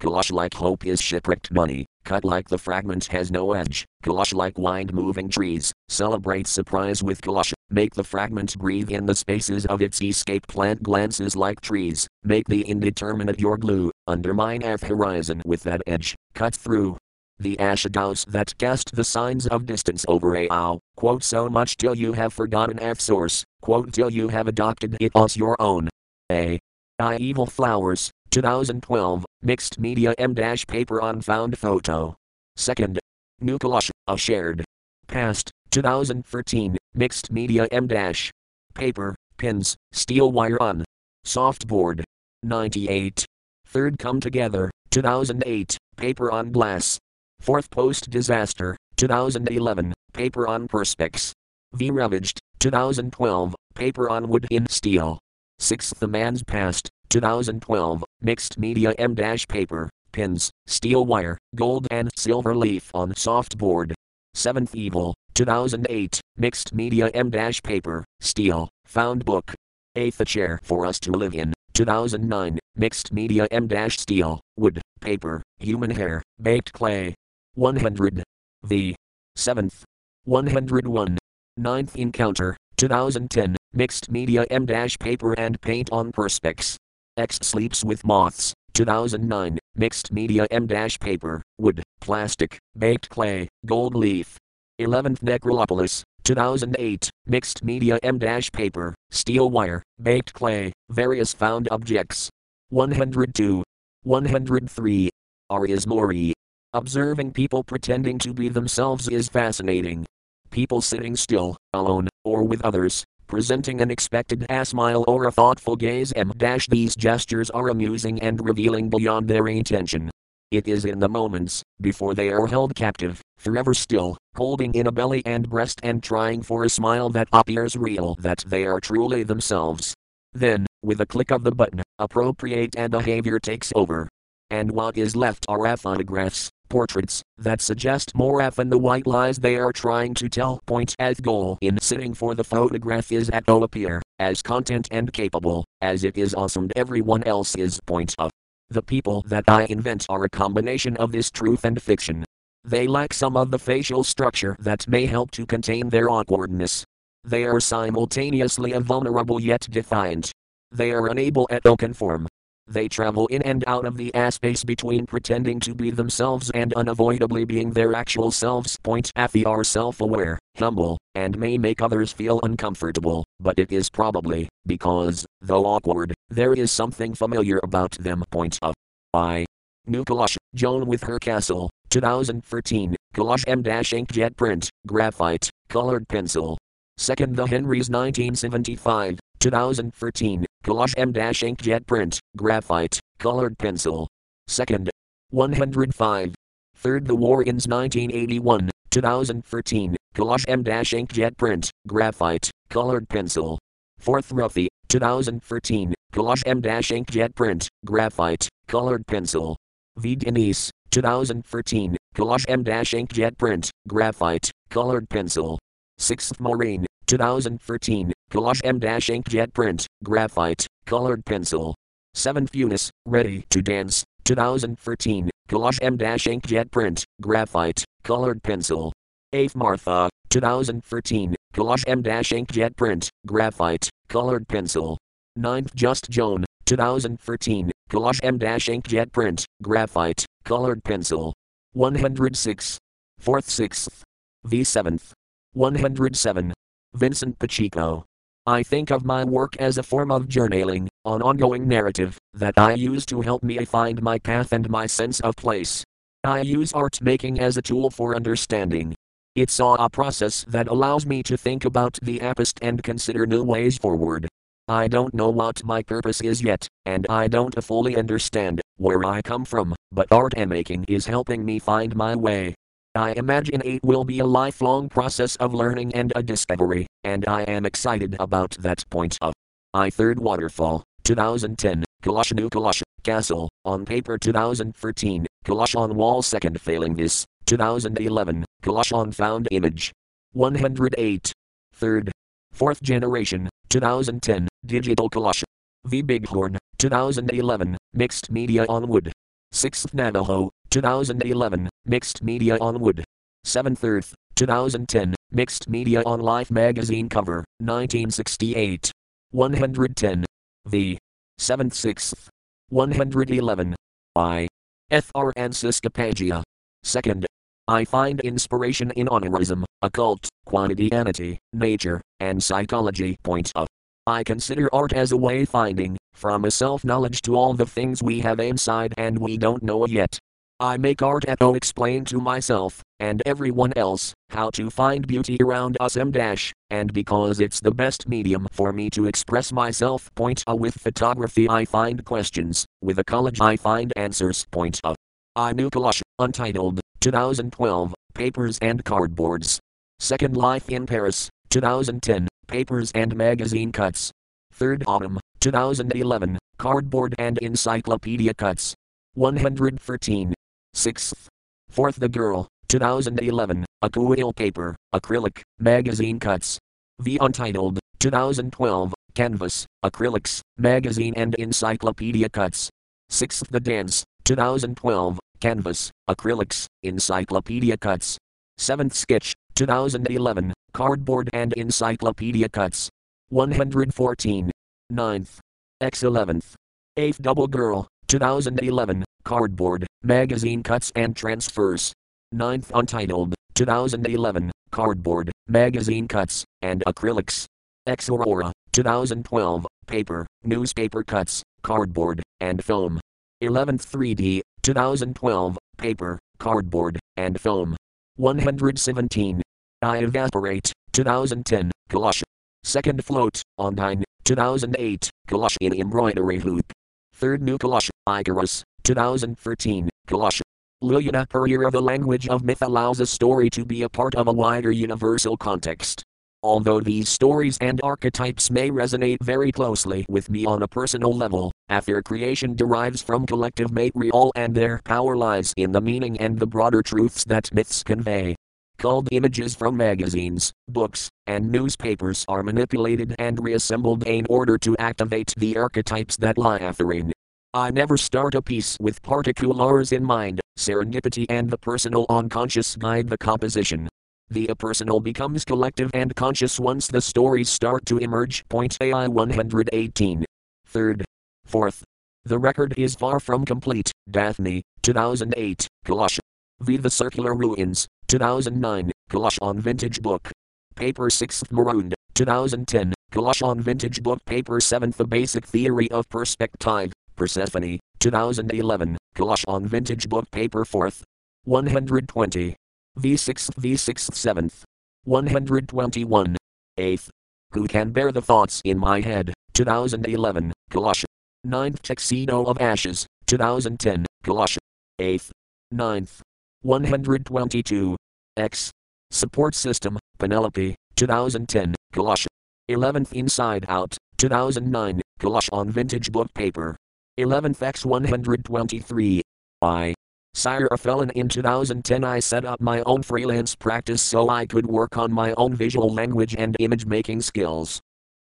[0.00, 4.58] collage like hope is shipwrecked money, cut like the fragment has no edge, collage like
[4.58, 9.80] wind moving trees, celebrate surprise with collage, Make the fragment breathe in the spaces of
[9.80, 15.62] its escape plant glances like trees, make the indeterminate your glue, undermine F horizon with
[15.62, 16.98] that edge, cut through.
[17.38, 21.94] The shadows that cast the signs of distance over a ow, quote so much till
[21.94, 25.88] you have forgotten F source, quote till you have adopted it as your own.
[26.30, 26.60] A.
[27.00, 32.14] I Evil Flowers, 2012, mixed media M dash paper on found photo.
[32.56, 33.00] Second.
[33.40, 34.64] Nucleus, a shared.
[35.08, 38.30] Past, 2013, Mixed Media M dash.
[38.74, 40.84] Paper, pins, steel wire on.
[41.26, 42.04] Softboard.
[42.44, 43.26] 98.
[43.66, 46.98] Third Come Together, 2008, paper on glass.
[47.40, 51.32] Fourth Post Disaster, 2011, paper on perspex.
[51.72, 55.18] V Ravaged, 2012, paper on wood in steel.
[55.58, 62.08] Sixth The Man's Past, 2012, mixed media M dash paper, pins, steel wire, gold and
[62.16, 63.94] silver leaf on softboard.
[64.34, 69.52] Seventh Evil, 2008, Mixed Media M Paper, Steel, Found Book.
[69.96, 75.42] Eighth A Chair for Us to Live in, 2009, Mixed Media M Steel, Wood, Paper,
[75.58, 77.14] Human Hair, Baked Clay.
[77.54, 78.22] 100.
[78.64, 78.94] The
[79.36, 79.82] 7th.
[80.24, 81.18] 101.
[81.56, 86.76] Ninth Encounter, 2010, Mixed Media M Paper and Paint on Perspex.
[87.16, 94.36] X Sleeps with Moths, 2009, Mixed Media M Paper, Wood, Plastic, Baked Clay, Gold Leaf.
[94.80, 102.28] 11th Necropolis, 2008, Mixed Media M Paper, Steel Wire, Baked Clay, Various Found Objects.
[102.70, 103.62] 102.
[104.02, 105.10] 103.
[105.50, 106.32] Arias Mori.
[106.72, 110.04] Observing people pretending to be themselves is fascinating.
[110.50, 115.76] People sitting still, alone, or with others, presenting an expected a smile or a thoughtful
[115.76, 116.12] gaze.
[116.16, 116.32] M.
[116.68, 120.10] These gestures are amusing and revealing beyond their intention.
[120.54, 124.92] It is in the moments, before they are held captive, forever still, holding in a
[124.92, 129.24] belly and breast and trying for a smile that appears real that they are truly
[129.24, 129.94] themselves.
[130.32, 134.08] Then, with a click of the button, appropriate and behavior takes over.
[134.48, 139.56] And what is left are photographs, portraits, that suggest more often the white lies they
[139.56, 140.60] are trying to tell.
[140.66, 145.12] Point as goal in sitting for the photograph is at all appear, as content and
[145.12, 147.80] capable, as it is awesome everyone else is.
[147.86, 148.30] Point of
[148.70, 152.24] the people that I invent are a combination of this truth and fiction.
[152.64, 156.84] They lack some of the facial structure that may help to contain their awkwardness.
[157.24, 160.32] They are simultaneously vulnerable yet defiant.
[160.72, 162.26] They are unable at to conform.
[162.66, 167.44] they travel in and out of the space between pretending to be themselves and unavoidably
[167.44, 168.78] being their actual selves.
[168.82, 173.72] Point F they are self aware, humble, and may make others feel uncomfortable, but it
[173.72, 178.24] is probably because, though awkward, there is something familiar about them.
[178.30, 178.74] Point of
[179.12, 179.46] I.
[179.86, 186.58] New Collage, Joan with her castle, 2013, Collage M inkjet print, graphite, colored pencil.
[186.96, 194.08] Second The Henrys 1975, 2013, Collage M inkjet print, graphite, colored pencil.
[194.46, 194.90] Second.
[195.30, 196.34] 105.
[196.76, 203.58] Third The War-Ins 1981, 2013, Collage M Dash inkjet print, graphite, colored pencil.
[203.98, 209.56] Fourth Ruffy, 2013, Collage M Dash inkjet print, graphite, colored pencil.
[209.96, 210.14] V.
[210.14, 215.58] Denise, 2013, Collage M Dash inkjet print, graphite, colored pencil.
[215.98, 221.74] Sixth Maureen, 2013, Collage M Dash inkjet print, graphite, colored pencil.
[222.14, 228.92] 7th Eunice, Ready to Dance, 2013, Collage M inkjet print, graphite, colored pencil.
[229.34, 234.96] 8th Martha, 2013, Collage M inkjet print, graphite, colored pencil.
[235.38, 241.34] 9th Just Joan, 2013, Collage M inkjet print, graphite, colored pencil.
[241.74, 242.78] 106.
[243.22, 244.02] 4th 6th.
[244.44, 245.12] V 7th.
[245.52, 246.54] 107.
[246.94, 248.04] Vincent Pacheco.
[248.46, 252.74] I think of my work as a form of journaling, an ongoing narrative, that I
[252.74, 255.84] use to help me find my path and my sense of place.
[256.24, 258.94] I use art making as a tool for understanding.
[259.36, 263.78] It's a process that allows me to think about the past and consider new ways
[263.78, 264.28] forward.
[264.68, 269.20] I don't know what my purpose is yet, and I don't fully understand where I
[269.20, 272.54] come from, but art and making is helping me find my way.
[272.94, 277.42] I imagine it will be a lifelong process of learning and a discovery, and I
[277.42, 279.34] am excited about that point of.
[279.74, 286.94] I Third Waterfall, 2010, Kalashnu Collage, Castle, on paper 2013, Collage on wall second failing
[286.94, 289.90] this, 2011, Collage on found image.
[290.32, 291.32] 108.
[291.72, 292.12] Third.
[292.52, 295.44] Fourth generation, 2010, Digital Collage.
[295.86, 299.10] V Bighorn, 2011, Mixed Media on Wood.
[299.54, 303.02] 6th Navajo, 2011, Mixed Media on Wood.
[303.46, 308.92] 7th Earth, 2010, Mixed Media on Life magazine cover, 1968.
[309.30, 310.24] 110.
[310.66, 310.98] V.
[311.40, 312.28] 7th 6th.
[312.70, 313.74] 111.
[314.16, 314.48] I.
[314.90, 315.10] F.
[315.14, 315.32] R.
[315.36, 316.42] Ansiskapagia.
[316.84, 317.24] 2nd.
[317.66, 323.16] I find inspiration in honorism, occult, quantityity, nature, and psychology.
[323.22, 323.66] Point of.
[324.06, 328.02] I consider art as a way finding, from a self knowledge to all the things
[328.02, 330.18] we have inside and we don't know yet.
[330.60, 335.36] I make art at O explain to myself, and everyone else, how to find beauty
[335.42, 340.08] around us m dash, and because it's the best medium for me to express myself.
[340.14, 344.46] Point A with photography I find questions, with a college I find answers.
[344.50, 344.94] Point A.
[345.36, 349.58] I knew Collage, Untitled, 2012, Papers and Cardboards.
[349.98, 354.10] Second Life in Paris, 2010, Papers and Magazine Cuts.
[354.52, 358.74] Third Autumn, 2011, Cardboard and Encyclopedia Cuts.
[359.12, 360.32] 113.
[360.74, 361.28] 6th.
[361.72, 366.58] 4th The Girl, 2011, Quill Paper, Acrylic, Magazine Cuts.
[366.98, 372.70] The Untitled, 2012, Canvas, Acrylics, Magazine and Encyclopedia Cuts.
[373.10, 378.18] 6th The Dance, 2012, Canvas, Acrylics, Encyclopedia Cuts.
[378.58, 382.88] 7th Sketch, 2011, Cardboard and Encyclopedia Cuts.
[383.28, 384.50] 114.
[384.92, 385.38] 9th.
[385.80, 386.54] X 11th.
[386.96, 391.92] 8th Double Girl, 2011, Cardboard, Magazine Cuts and Transfers.
[392.34, 397.46] 9th Untitled, 2011, Cardboard, Magazine Cuts, and Acrylics.
[397.86, 402.98] X Aurora, 2012, Paper, Newspaper Cuts, Cardboard, and Foam.
[403.42, 407.76] 11th 3D, 2012, Paper, Cardboard, and Foam.
[408.16, 409.42] 117.
[409.82, 412.22] I Evaporate, 2010, Collage.
[412.62, 416.72] Second Float, Ondine, 2008, Collage in Embroidery Hoop.
[417.12, 420.40] Third New Collage, Icarus, 2013, Collage.
[420.84, 424.32] Liliana Pereira The language of myth allows a story to be a part of a
[424.32, 426.02] wider universal context.
[426.42, 431.50] Although these stories and archetypes may resonate very closely with me on a personal level,
[431.70, 436.46] after creation derives from collective material and their power lies in the meaning and the
[436.46, 438.36] broader truths that myths convey
[438.76, 445.32] called images from magazines, books, and newspapers are manipulated and reassembled in order to activate
[445.38, 447.13] the archetypes that lie therein.
[447.56, 453.08] I never start a piece with particulars in mind, serendipity and the personal unconscious guide
[453.08, 453.88] the composition.
[454.28, 458.44] The personal becomes collective and conscious once the stories start to emerge.
[458.48, 460.24] Point AI 118.
[460.66, 461.04] Third.
[461.46, 461.84] Fourth.
[462.24, 463.92] The record is far from complete.
[464.10, 466.18] Daphne, 2008, Collage.
[466.58, 466.76] V.
[466.76, 470.32] The Circular Ruins, 2009, Collage on Vintage Book.
[470.74, 474.18] Paper 6th Marooned, 2010, Collage on Vintage Book.
[474.24, 480.30] Paper 7th The Basic Theory of Perspective, Persephone, 2011, Collage on Vintage Book.
[480.30, 481.02] Paper 4th.
[481.44, 482.56] 120.
[482.98, 484.62] V6th V6th 7th.
[485.04, 486.36] 121.
[486.78, 487.08] 8th.
[487.52, 489.32] Who can bear the thoughts in my head?
[489.52, 491.04] 2011, Collage.
[491.46, 494.58] 9th Tuxedo of Ashes, 2010, Collage.
[495.00, 495.30] 8th.
[495.72, 496.20] 9th.
[496.62, 497.96] 122.
[498.36, 498.70] X.
[499.10, 502.26] Support System, Penelope, 2010, Collage.
[502.70, 506.76] 11th Inside Out, 2009, Collage on Vintage Book Paper.
[507.16, 509.22] 11th X 123.
[509.62, 509.94] I.
[510.34, 514.98] Ciara Phelan in 2010 I set up my own freelance practice so I could work
[514.98, 517.80] on my own visual language and image making skills.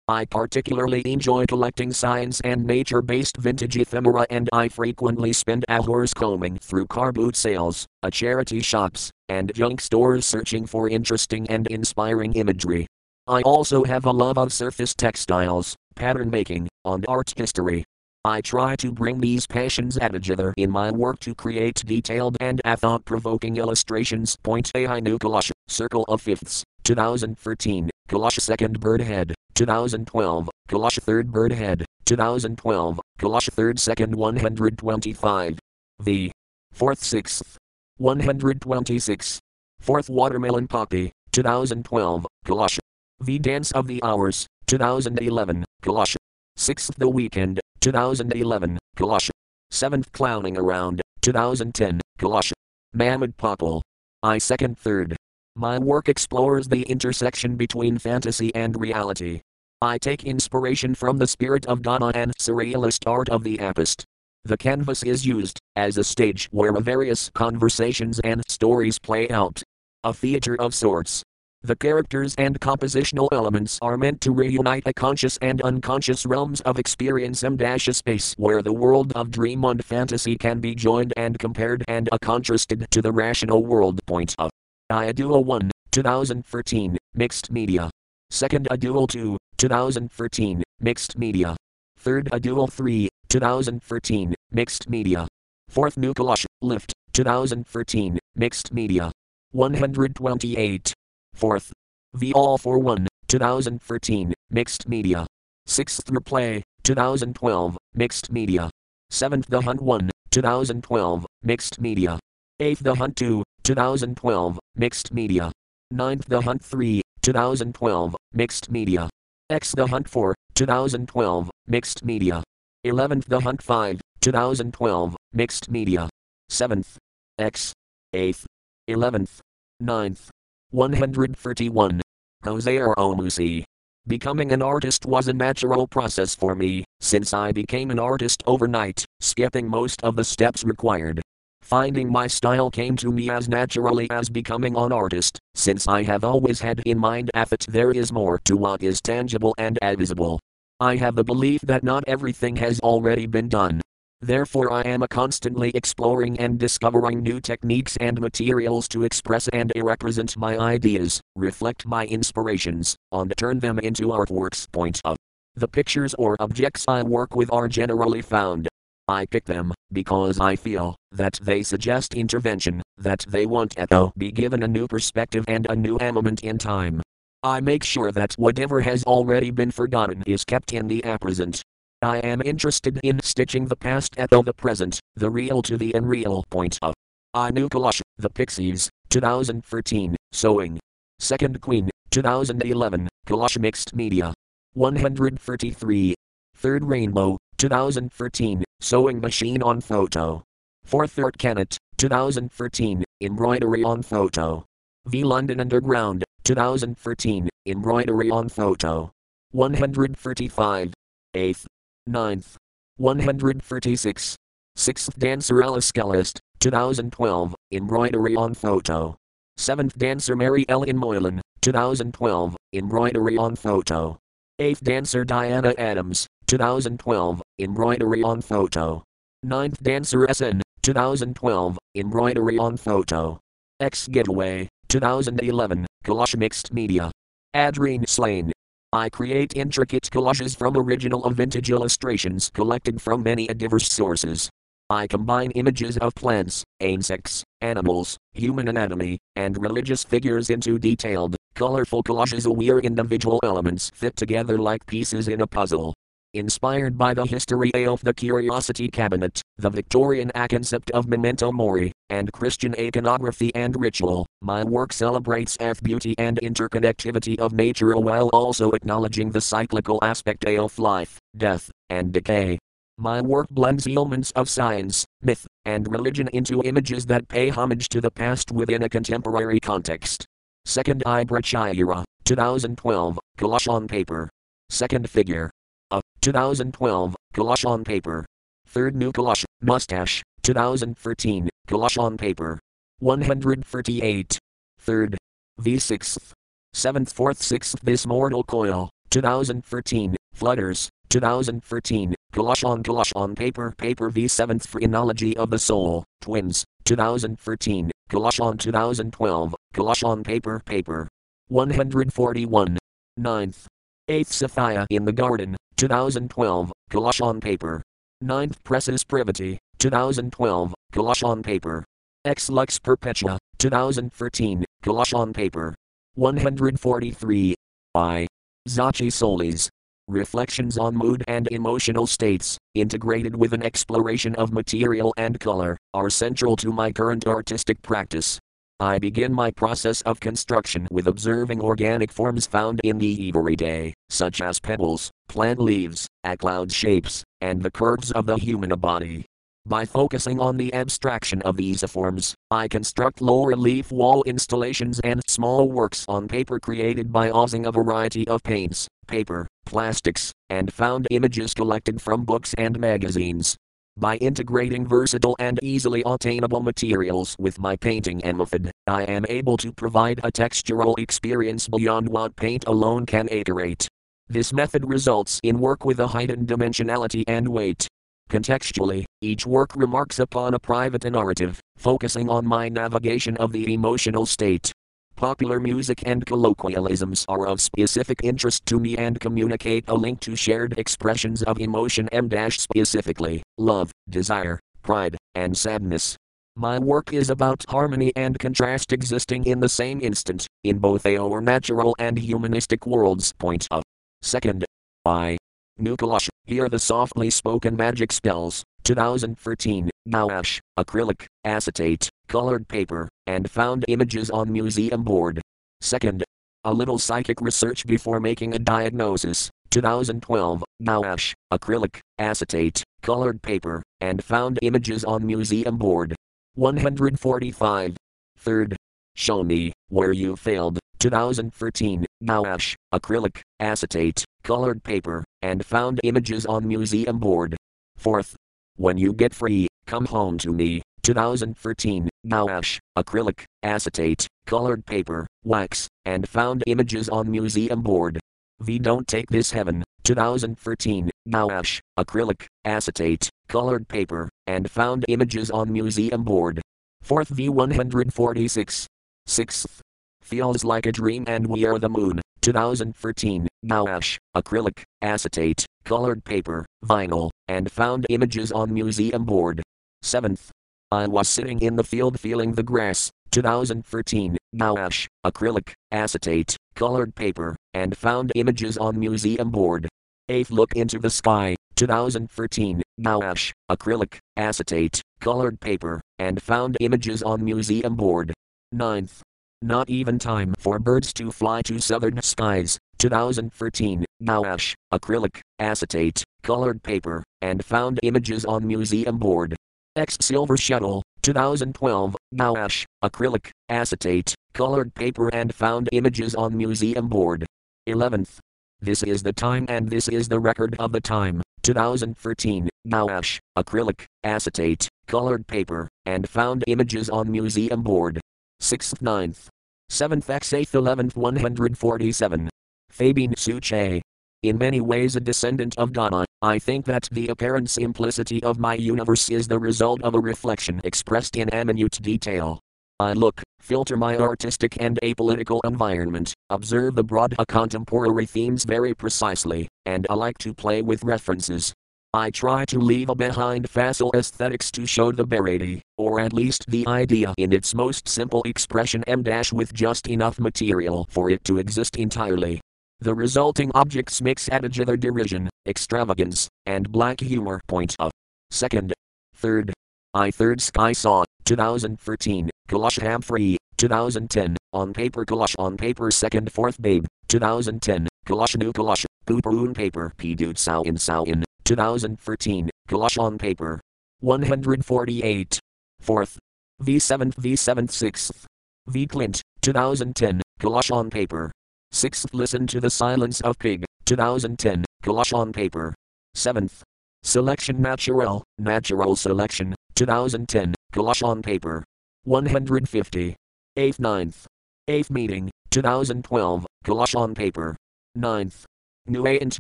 [0.09, 6.15] I particularly enjoy collecting science and nature based vintage ephemera, and I frequently spend hours
[6.15, 11.67] combing through car boot sales, a charity shops, and junk stores searching for interesting and
[11.67, 12.87] inspiring imagery.
[13.27, 17.85] I also have a love of surface textiles, pattern making, and art history.
[18.25, 23.05] I try to bring these passions together in my work to create detailed and thought
[23.05, 24.37] provoking illustrations.
[24.43, 24.87] Point A.
[24.87, 31.53] I knew Collage, Circle of Fifths, 2013, Collage Second Bird Head, 2012, Collage Third Bird
[31.53, 35.59] Head, 2012, Collage Third Second 125.
[36.01, 36.31] The
[36.73, 37.57] Fourth Sixth,
[37.99, 39.39] 126.
[39.81, 42.79] Fourth Watermelon Poppy, 2012, Collage.
[43.21, 46.17] The Dance of the Hours, 2011, Collage.
[46.57, 49.31] Sixth The Weekend, 2011, Collage.
[49.73, 52.53] 7th Clowning Around, 2010, Collage.
[52.95, 53.83] Mahmoud Popple.
[54.23, 55.17] I second third.
[55.55, 59.41] My work explores the intersection between fantasy and reality.
[59.81, 64.03] I take inspiration from the spirit of Dada and surrealist art of the Apist.
[64.45, 69.63] The canvas is used as a stage where various conversations and stories play out.
[70.05, 71.23] A theater of sorts.
[71.69, 76.79] The characters and compositional elements are meant to reunite a conscious and unconscious realms of
[76.79, 81.13] experience and dash a space where the world of dream and fantasy can be joined
[81.19, 84.01] and compared and contrasted to the rational world.
[84.07, 84.51] Point of
[84.91, 87.91] Iadual 1, 2013, Mixed Media.
[88.31, 91.55] Second Adual 2, 2013, Mixed Media.
[91.99, 95.29] Third Adual 3, 2013, Mixed Media.
[95.69, 99.13] Fourth New Collage, Lift, 2013, Mixed Media.
[99.53, 100.95] 128.
[101.35, 101.73] Fourth.
[102.15, 105.27] The All for One, 2013, Mixed Media.
[105.67, 108.71] Sixth Replay, 2012, Mixed Media.
[109.11, 112.19] Seventh The Hunt 1, 2012, Mixed Media.
[112.61, 115.53] Eighth The Hunt 2, 2012, Mixed Media.
[115.91, 119.09] Ninth The Hunt 3, 2012, Mixed Media.
[119.51, 122.43] X The Hunt 4, 2012, Mixed Media.
[122.87, 126.09] 11th The Hunt 5, 2012, Mixed Media.
[126.51, 126.97] 7th.
[127.39, 127.73] X.
[128.15, 128.45] 8th.
[128.89, 129.41] 11th.
[129.83, 130.31] 9th.
[130.71, 132.03] 131.
[132.45, 133.65] Jose Romussi.
[134.07, 139.03] Becoming an artist was a natural process for me, since I became an artist overnight,
[139.21, 141.23] skipping most of the steps required.
[141.63, 146.23] Finding my style came to me as naturally as becoming an artist, since I have
[146.23, 150.39] always had in mind that there is more to what is tangible and visible.
[150.81, 153.81] I have the belief that not everything has already been done,
[154.21, 160.37] Therefore, I am constantly exploring and discovering new techniques and materials to express and represent
[160.37, 164.71] my ideas, reflect my inspirations, and turn them into artworks.
[164.73, 165.17] Point of
[165.55, 168.69] the pictures or objects I work with are generally found.
[169.07, 174.33] I pick them because I feel that they suggest intervention, that they want to be
[174.33, 177.03] given a new perspective and a new element in time.
[177.45, 181.63] I make sure that whatever has already been forgotten is kept in the present,
[182.01, 186.45] I am interested in stitching the past at the present, the real to the unreal
[186.49, 186.95] point of
[187.35, 190.79] I knew Collage, The Pixies, 2013, Sewing.
[191.19, 194.33] Second Queen, 2011, Collage Mixed Media.
[194.75, 196.15] 133.
[196.55, 200.45] Third Rainbow, 2013, Sewing Machine on Photo.
[200.85, 204.65] Fourth Art Canet, 2013, Embroidery on Photo.
[205.07, 209.11] V London Underground, 2013, Embroidery on Photo.
[209.51, 210.95] 135.
[211.37, 211.67] 8th.
[212.09, 212.57] 9th.
[212.97, 214.37] 136.
[214.79, 219.17] 6th Dancer Alice Kellist, 2012, Embroidery on Photo.
[219.59, 224.17] 7th Dancer Mary Ellen Moylan, 2012, Embroidery on Photo.
[224.61, 229.03] 8th Dancer Diana Adams, 2012, Embroidery on Photo.
[229.45, 233.41] 9th Dancer SN, 2012, Embroidery on Photo.
[233.81, 237.11] X Getaway, 2011, Collage Mixed Media.
[237.55, 238.53] Adrian Slane,
[238.93, 244.49] I create intricate collages from original or vintage illustrations collected from many diverse sources.
[244.89, 252.03] I combine images of plants, insects, animals, human anatomy, and religious figures into detailed, colorful
[252.03, 255.93] collages where individual elements fit together like pieces in a puzzle.
[256.33, 261.93] Inspired by the history of the Curiosity Cabinet, the Victorian A concept of memento mori,
[262.11, 268.29] and Christian iconography and ritual, my work celebrates F beauty and interconnectivity of nature while
[268.29, 272.59] also acknowledging the cyclical aspect of life, death, and decay.
[272.97, 278.01] My work blends elements of science, myth, and religion into images that pay homage to
[278.01, 280.27] the past within a contemporary context.
[280.65, 284.29] Second Ibra Chayura, 2012, collage on paper.
[284.69, 285.51] Second figure.
[285.93, 288.27] A, 2012, collage on paper.
[288.67, 292.59] Third new collage, mustache, 2013, collage on paper.
[293.01, 294.39] 138.
[294.81, 295.19] Third.
[295.61, 296.33] V6th.
[296.75, 304.09] 7th 4th 6th This Mortal Coil, 2013, Flutters, 2013, Collage on Collage on Paper Paper
[304.09, 311.09] v 7th Phrenology of the Soul, Twins, 2013, Collage on 2012, Collage on Paper Paper.
[311.49, 312.79] 141.
[313.21, 313.67] 9th.
[314.09, 317.83] 8th Sophia in the Garden, 2012, Collage on Paper.
[318.25, 321.85] 9th Presses Privity, 2012, Collage on Paper.
[322.25, 325.75] Ex Lux Perpetua, 2013, Collage on Paper.
[326.15, 327.55] 143.
[327.95, 328.27] I.
[328.69, 329.71] Zachi Solis,
[330.09, 336.11] reflections on mood and emotional states, integrated with an exploration of material and color, are
[336.11, 338.39] central to my current artistic practice.
[338.81, 344.41] I begin my process of construction with observing organic forms found in the everyday, such
[344.41, 346.07] as pebbles, plant leaves,
[346.39, 349.25] cloud shapes, and the curves of the human body.
[349.69, 355.21] By focusing on the abstraction of these forms, I construct low relief wall installations and
[355.29, 361.07] small works on paper created by using a variety of paints, paper, plastics, and found
[361.11, 363.59] images collected from books and magazines.
[363.99, 369.71] By integrating versatile and easily attainable materials with my painting method, I am able to
[369.71, 373.87] provide a textural experience beyond what paint alone can iterate.
[374.31, 377.87] This method results in work with a heightened dimensionality and weight.
[378.29, 384.27] Contextually, each work remarks upon a private narrative, focusing on my navigation of the emotional
[384.27, 384.71] state.
[385.17, 390.37] Popular music and colloquialisms are of specific interest to me and communicate a link to
[390.37, 396.17] shared expressions of emotion M specifically love, desire, pride, and sadness.
[396.55, 401.41] My work is about harmony and contrast existing in the same instant, in both our
[401.41, 403.33] natural and humanistic worlds.
[403.39, 403.83] Point of.
[404.23, 404.67] Second.
[405.05, 405.38] I.
[405.81, 408.65] Nukalash, hear the softly spoken magic spells.
[408.85, 415.41] 2013, gouache, acrylic, acetate, colored paper, and found images on museum board.
[415.81, 416.25] Second,
[416.65, 419.51] a little psychic research before making a diagnosis.
[419.71, 426.17] 2012, gouache, acrylic, acetate, colored paper, and found images on museum board.
[426.55, 427.97] 145.
[428.39, 428.77] Third,
[429.15, 430.79] show me where you failed.
[430.99, 437.55] 2013, gouache, acrylic, acetate, colored paper, and found images on museum board.
[437.99, 438.35] Fourth,
[438.77, 440.81] when you get free, come home to me.
[441.03, 448.19] 2013, gouache, acrylic, acetate, colored paper, wax, and found images on museum board.
[448.61, 455.71] V Don't Take This Heaven, 2013, gouache, acrylic, acetate, colored paper, and found images on
[455.71, 456.63] museum board.
[457.05, 458.87] 4th V 146.
[459.29, 459.81] 6th,
[460.23, 466.67] Feels Like a Dream and We Are the Moon, 2013, gouache, acrylic, acetate, colored paper,
[466.85, 469.63] vinyl, and found images on museum board.
[470.05, 470.51] 7th.
[470.91, 477.57] I was sitting in the field feeling the grass, 2013, gouache, acrylic, acetate, colored paper,
[477.75, 479.89] and found images on museum board.
[480.31, 480.51] 8th.
[480.51, 487.97] Look into the sky, 2013, gouache, acrylic, acetate, colored paper, and found images on museum
[487.97, 488.35] board.
[488.75, 489.21] 9th.
[489.63, 492.79] Not even time for birds to fly to southern skies.
[492.99, 499.57] 2013, gouache, acrylic, acetate, colored paper, and found images on museum board.
[499.97, 507.45] X Silver Shuttle, 2012, gouache, acrylic, acetate, colored paper and found images on museum board.
[507.89, 508.39] 11th.
[508.81, 511.43] This is the time and this is the record of the time.
[511.65, 518.21] 2013, gouache, acrylic, acetate, colored paper, and found images on museum board.
[518.69, 519.47] 6th 9th.
[519.91, 522.51] 7th x 8th 11th 147.
[522.91, 524.03] Fabien Suchet.
[524.43, 528.75] In many ways a descendant of Dada, I think that the apparent simplicity of my
[528.75, 532.61] universe is the result of a reflection expressed in minute detail.
[533.01, 539.69] I look, filter my artistic and apolitical environment, observe the broad contemporary themes very precisely,
[539.87, 541.73] and I like to play with references.
[542.15, 546.87] I try to leave behind facile aesthetics to show the verity, or at least the
[546.87, 551.59] idea in its most simple expression m dash with just enough material for it to
[551.59, 552.63] exist entirely.
[553.01, 557.61] The resulting objects mix adagither derision, extravagance, and black humor.
[557.69, 558.11] Point of
[558.51, 558.95] second,
[559.35, 559.75] third,
[560.15, 566.81] I third sky saw 2013, Collage Free, 2010, on paper Collage on paper second fourth
[566.81, 573.19] babe, 2010, Collage new Collage, Pooperoon paper P dude Sao in Sao in, 2013, Collage
[573.19, 573.79] on paper.
[574.21, 575.61] 148.
[576.01, 576.39] Fourth.
[576.83, 578.45] V7th V7th 6th.
[578.87, 581.53] V Clint, 2010, Collage on paper.
[581.93, 585.95] 6th Listen to the Silence of Pig, 2010, Collage on paper.
[586.35, 586.81] 7th.
[587.23, 591.85] Selection Natural, Natural Selection, 2010, Collage on paper.
[592.25, 593.37] 150.
[593.77, 594.47] 8th 9th.
[594.89, 597.77] 8th meeting, 2012, Collage on paper.
[598.17, 598.65] 9th.
[599.09, 599.59] Nuant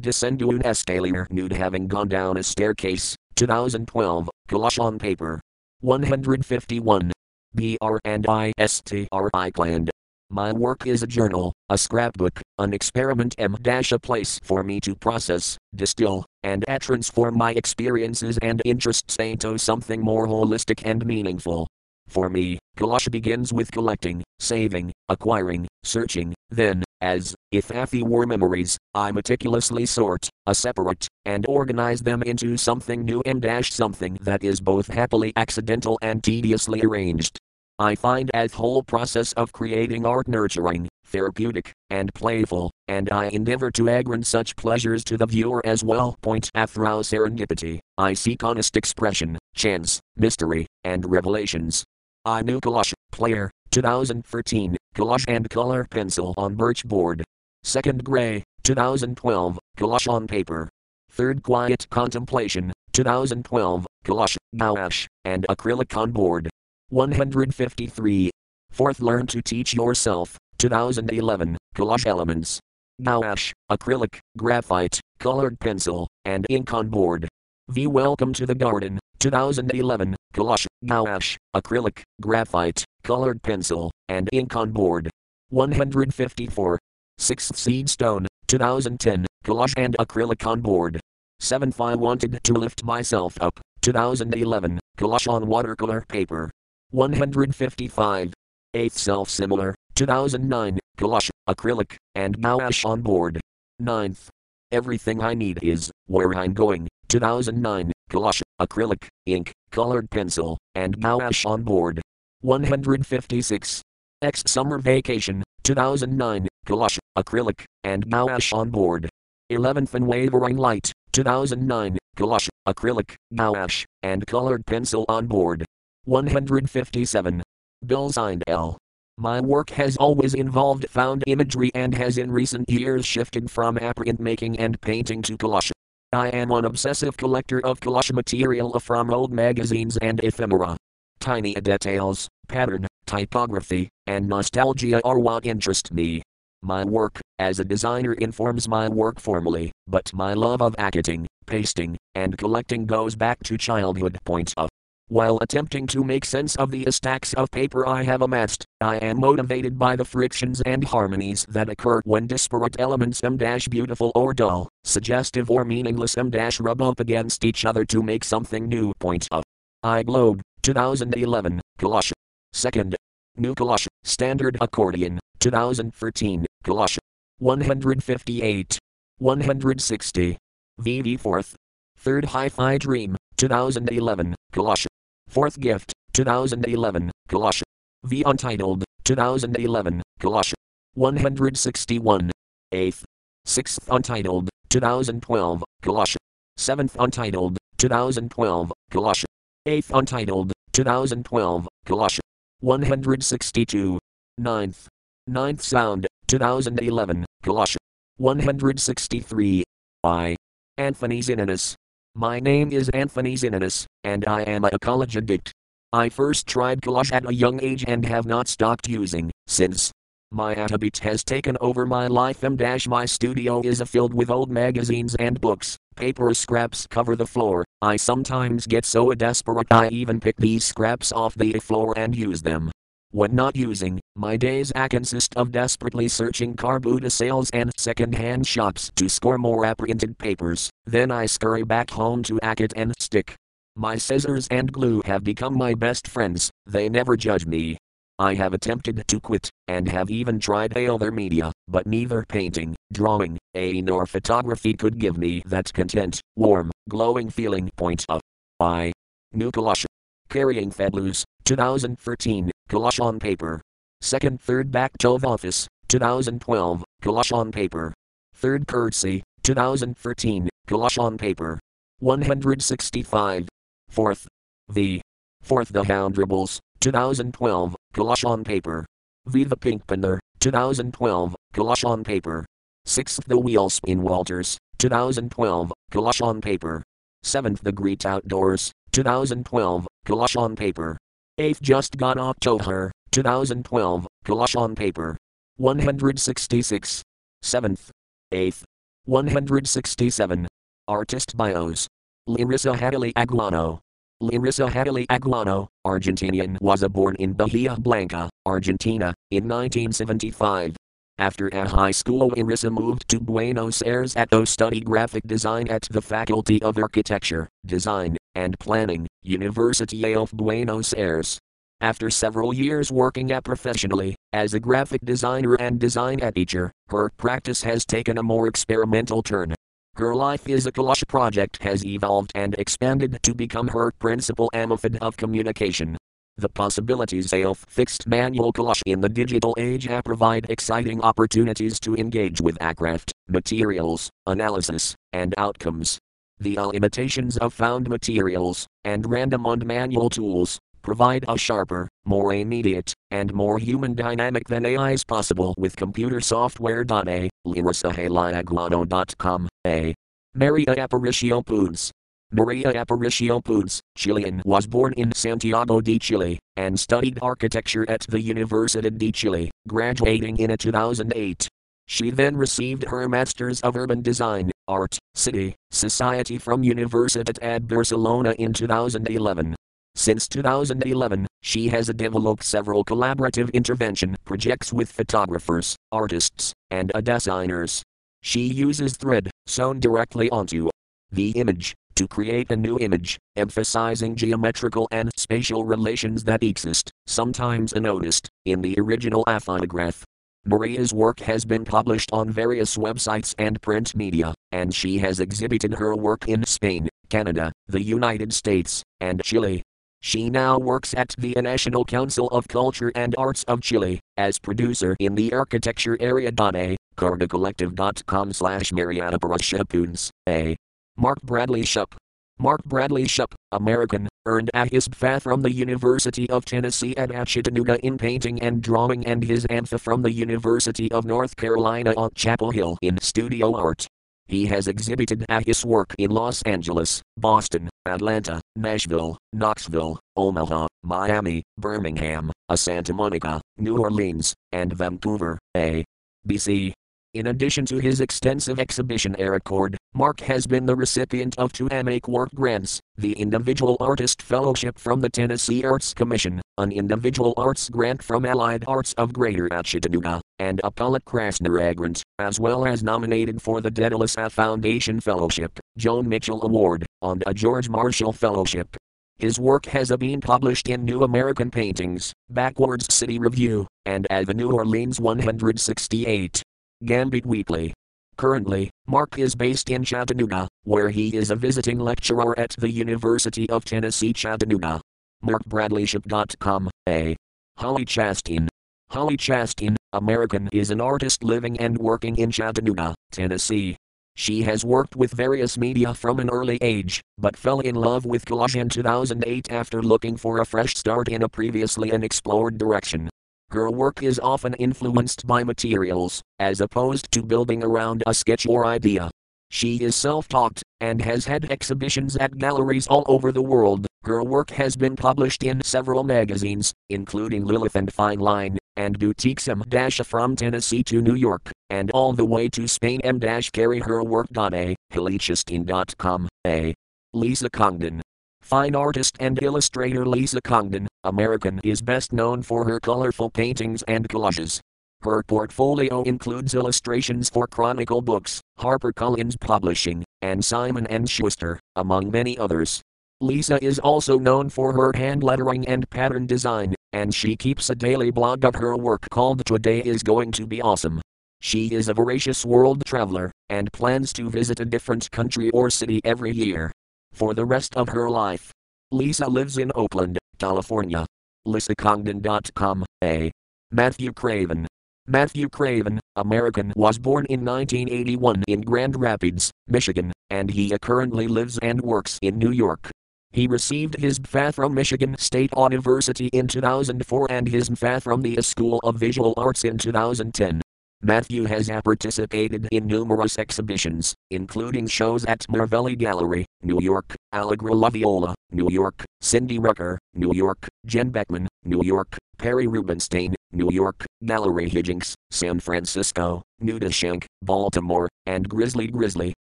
[0.02, 5.40] descendu un escalier nude having gone down a staircase, 2012, Collage on paper.
[5.80, 7.10] 151.
[7.54, 9.90] BR and ISTRI gland.
[10.28, 14.80] My work is a journal, a scrapbook, an experiment M dash a place for me
[14.80, 21.66] to process, distill, and transform my experiences and interests into something more holistic and meaningful.
[22.08, 28.76] For me, Collage begins with collecting, saving, acquiring, searching, then, as if Athi were memories,
[28.92, 34.44] I meticulously sort, a separate, and organize them into something new and dash something that
[34.44, 37.38] is both happily accidental and tediously arranged.
[37.78, 43.70] I find as whole process of creating art nurturing, therapeutic, and playful, and I endeavor
[43.70, 46.18] to agrant such pleasures to the viewer as well.
[46.20, 51.82] Point Through serendipity, I seek honest expression, chance, mystery, and revelations.
[52.26, 57.24] I knew Collage, Player, 2013, Collage and Color Pencil on birch board.
[57.68, 60.70] 2nd Gray, 2012, Collage on paper.
[61.14, 66.48] 3rd Quiet Contemplation, 2012, Collage, gouache, and acrylic on board.
[66.88, 68.30] 153.
[68.74, 72.58] 4th Learn to Teach Yourself, 2011, Collage Elements.
[73.02, 77.28] Gouache, acrylic, graphite, colored pencil, and ink on board.
[77.68, 77.86] V.
[77.86, 85.10] Welcome to the Garden, 2011, Collage, Gouache, acrylic, graphite, colored pencil, and ink on board.
[85.50, 86.78] 154.
[87.18, 88.26] Sixth Seed Stone.
[88.46, 89.26] 2010.
[89.44, 91.00] Collage and acrylic on board.
[91.42, 93.60] 7th I wanted to lift myself up.
[93.82, 94.80] 2011.
[94.96, 96.50] Collage on watercolor paper.
[96.90, 98.32] 155.
[98.74, 103.40] 8th self similar, 2009, Collage, acrylic, and gouache on board.
[103.80, 104.28] 9th.
[104.70, 111.48] Everything I need is, where I'm going, 2009, Collage, acrylic, ink, colored pencil, and gouache
[111.48, 112.02] on board.
[112.42, 113.82] 156.
[114.20, 119.08] X summer vacation, 2009, Collage, acrylic, and gouache on board.
[119.52, 125.64] 11th and Unwavering light, 2009, Collage, acrylic, gouache, and colored pencil on board.
[126.06, 127.44] 157.
[127.86, 128.76] Bill signed L.
[129.18, 134.18] My work has always involved found imagery and has in recent years shifted from print
[134.18, 135.70] making and painting to collage.
[136.12, 140.76] I am an obsessive collector of collage material from old magazines and ephemera.
[141.20, 146.22] Tiny details, pattern, typography, and nostalgia are what interest me.
[146.62, 151.96] My work as a designer informs my work formally, but my love of acting, pasting,
[152.16, 154.18] and collecting goes back to childhood.
[154.24, 154.68] Point of
[155.10, 159.20] while attempting to make sense of the stacks of paper I have amassed, I am
[159.20, 164.68] motivated by the frictions and harmonies that occur when disparate elements m beautiful or dull,
[164.84, 166.30] suggestive or meaningless m
[166.60, 168.92] rub up against each other to make something new.
[168.98, 169.44] Point of
[169.82, 172.12] I Globe, 2011, Collage.
[172.52, 172.94] Second.
[173.38, 176.98] New Collage, Standard Accordion, 2013, Collage.
[177.38, 178.78] 158.
[179.18, 180.36] 160.
[180.80, 181.54] VV 4th.
[181.96, 184.86] Third Hi Fi Dream, 2011, Collage.
[185.28, 187.62] Fourth Gift, 2011, Collage.
[188.04, 190.54] V Untitled, 2011, Collage.
[190.94, 192.30] 161.
[192.72, 193.02] 8th.
[193.46, 196.16] 6th Untitled, 2012, Collage.
[196.58, 199.24] 7th Untitled, 2012, Collage.
[199.66, 202.20] 8th Untitled, 2012, Collage.
[202.60, 204.00] 162.
[204.40, 204.86] 9th.
[205.30, 207.76] 9th Sound, 2011, Collage.
[208.16, 209.62] 163.
[210.02, 210.36] I.
[210.76, 211.74] Anthony Zinonos.
[212.16, 215.52] My name is Anthony Zinonos, and I am a college addict.
[215.92, 219.92] I first tried collage at a young age and have not stopped using since.
[220.30, 222.44] My habit has taken over my life.
[222.44, 225.78] M my studio is filled with old magazines and books.
[225.96, 227.64] Paper scraps cover the floor.
[227.80, 232.42] I sometimes get so desperate I even pick these scraps off the floor and use
[232.42, 232.70] them.
[233.10, 238.46] When not using, my days a consist of desperately searching car Buddha sales and second-hand
[238.46, 240.68] shops to score more apprinted papers.
[240.84, 243.34] Then I scurry back home to Ackett and stick.
[243.76, 247.78] My scissors and glue have become my best friends, they never judge me.
[248.20, 253.38] I have attempted to quit, and have even tried other media, but neither painting, drawing,
[253.54, 257.70] a nor photography could give me that content, warm, glowing feeling.
[257.76, 258.20] Point of
[258.58, 258.92] I.
[259.32, 259.86] New Collage.
[260.28, 263.62] Carrying Fedloos, 2013, Collage on paper.
[264.00, 267.94] Second third back Tove office, 2012, Collage on paper.
[268.34, 271.60] Third curtsy, 2013, Collage on paper.
[272.00, 273.48] 165.
[273.88, 274.26] Fourth.
[274.68, 275.00] The.
[275.40, 278.86] Fourth The Hound Dribbles, 2012, Collage on paper.
[279.26, 282.46] Viva Pinkpanner, 2012, Collage on paper.
[282.86, 286.82] Sixth The Wheel Spin Walters, 2012, Collage on paper.
[287.22, 290.96] Seventh The Great Outdoors, 2012, Collage on paper.
[291.38, 295.16] 8th Just Got October, 2012, Collage on paper.
[295.58, 297.02] 166.
[297.44, 297.90] 7th.
[298.32, 298.62] 8th.
[299.06, 300.46] 167.
[300.86, 301.88] Artist bios.
[302.28, 303.80] Larissa Hadley Aguano.
[304.20, 310.76] Larissa Hadley Aguano, Argentinian, was born in Bahia Blanca, Argentina, in 1975.
[311.18, 316.02] After a high school, Larissa moved to Buenos Aires to study graphic design at the
[316.02, 321.38] Faculty of Architecture, Design, and Planning, University of Buenos Aires.
[321.80, 327.62] After several years working at professionally, as a graphic designer and design teacher, her practice
[327.62, 329.54] has taken a more experimental turn.
[329.98, 334.96] Her life is a collage project has evolved and expanded to become her principal method
[335.00, 335.96] of communication.
[336.36, 342.40] The possibilities of fixed manual collage in the digital age provide exciting opportunities to engage
[342.40, 345.98] with aircraft, materials, analysis, and outcomes.
[346.38, 352.94] The limitations of found materials, and random and manual tools, provide a sharper, more immediate,
[353.10, 356.80] and more human dynamic than AI is possible with computer software.
[356.80, 357.28] A.
[357.46, 359.48] LarissaHalinaguano.com.
[359.66, 359.94] A.
[360.34, 361.92] Maria Aparicio Puds.
[362.32, 368.18] Maria Aparicio Puds, Chilean, was born in Santiago de Chile and studied architecture at the
[368.18, 371.48] Universidad de Chile, graduating in 2008.
[371.86, 378.54] She then received her Masters of Urban Design, Art, City, Society from Universitat Barcelona in
[378.54, 379.54] 2011.
[379.98, 387.82] Since 2011, she has developed several collaborative intervention projects with photographers, artists, and designers.
[388.22, 390.70] She uses thread sewn directly onto
[391.10, 397.72] the image to create a new image, emphasizing geometrical and spatial relations that exist, sometimes
[397.72, 400.04] unnoticed, in the original photograph.
[400.44, 405.74] Maria's work has been published on various websites and print media, and she has exhibited
[405.74, 409.64] her work in Spain, Canada, the United States, and Chile.
[410.00, 414.96] She now works at the National Council of Culture and Arts of Chile as producer
[415.00, 416.28] in the architecture area.
[416.28, 416.76] A.
[416.96, 420.10] CardaCollective.com slash Mariana Parashapuns.
[420.28, 420.56] A.
[420.96, 421.94] Mark Bradley Shupp.
[422.40, 427.98] Mark Bradley Shupp, American, earned a HSBFA from the University of Tennessee at Chattanooga in
[427.98, 432.78] painting and drawing and his AMFA from the University of North Carolina on Chapel Hill
[432.80, 433.88] in studio art.
[434.28, 441.42] He has exhibited at his work in Los Angeles, Boston, Atlanta, Nashville, Knoxville, Omaha, Miami,
[441.56, 445.82] Birmingham, uh, Santa Monica, New Orleans, and Vancouver, A.
[446.28, 446.74] BC.
[447.14, 452.06] In addition to his extensive exhibition record, Mark has been the recipient of two Make
[452.06, 458.02] Work grants, the Individual Artist Fellowship from the Tennessee Arts Commission, an Individual Arts Grant
[458.02, 463.42] from Allied Arts of Greater Chattanooga, and a Pollock Krasner grant, as well as nominated
[463.42, 468.76] for the Daedalus Foundation Fellowship, Joan Mitchell Award, and a George Marshall Fellowship.
[469.18, 475.00] His work has been published in New American Paintings, Backwards City Review, and Avenue Orleans
[475.00, 476.42] 168.
[476.84, 477.74] Gambit Weekly.
[478.16, 483.48] Currently, Mark is based in Chattanooga, where he is a visiting lecturer at the University
[483.50, 484.80] of Tennessee Chattanooga.
[485.24, 487.16] MarkBradleyShip.com, A.
[487.56, 488.48] Holly Chastain.
[488.90, 493.76] Holly Chastain, American, is an artist living and working in Chattanooga, Tennessee.
[494.16, 498.24] She has worked with various media from an early age, but fell in love with
[498.24, 503.10] collage in 2008 after looking for a fresh start in a previously unexplored direction.
[503.50, 508.64] Her work is often influenced by materials, as opposed to building around a sketch or
[508.64, 509.10] idea.
[509.50, 513.86] She is self taught, and has had exhibitions at galleries all over the world.
[514.04, 519.48] Her work has been published in several magazines, including Lilith and Fine Line, and Boutiques
[519.48, 519.62] M
[520.04, 524.28] from Tennessee to New York, and all the way to Spain M carry her work.
[524.36, 524.76] A.
[524.92, 526.28] HollyChastain.com.
[526.46, 526.74] A.
[527.12, 528.02] Lisa Congdon.
[528.40, 534.08] Fine artist and illustrator Lisa Congdon, American, is best known for her colorful paintings and
[534.08, 534.60] collages.
[535.02, 542.36] Her portfolio includes illustrations for Chronicle Books, HarperCollins Publishing, and Simon & Schuster, among many
[542.36, 542.82] others.
[543.20, 547.76] Lisa is also known for her hand lettering and pattern design, and she keeps a
[547.76, 551.00] daily blog of her work called Today is Going to Be Awesome.
[551.40, 556.00] She is a voracious world traveler and plans to visit a different country or city
[556.04, 556.72] every year.
[557.12, 558.50] For the rest of her life,
[558.90, 561.06] Lisa lives in Oakland, California.
[561.46, 562.84] LisaCongdon.com.
[563.04, 563.30] A.
[563.70, 564.66] Matthew Craven.
[565.10, 571.58] Matthew Craven, American, was born in 1981 in Grand Rapids, Michigan, and he currently lives
[571.62, 572.90] and works in New York.
[573.32, 578.42] He received his BFA from Michigan State University in 2004 and his MFA from the
[578.42, 580.60] School of Visual Arts in 2010.
[581.00, 587.88] Matthew has participated in numerous exhibitions, including shows at Marvelli Gallery, New York, Allegra La
[587.88, 594.04] Viola, New York, Cindy Rucker, New York, Jen Bekman, New York, Perry Rubenstein, New York,
[594.24, 599.34] Gallery Higgins, San Francisco, Nudashank, Baltimore, and Grizzly Grizzly,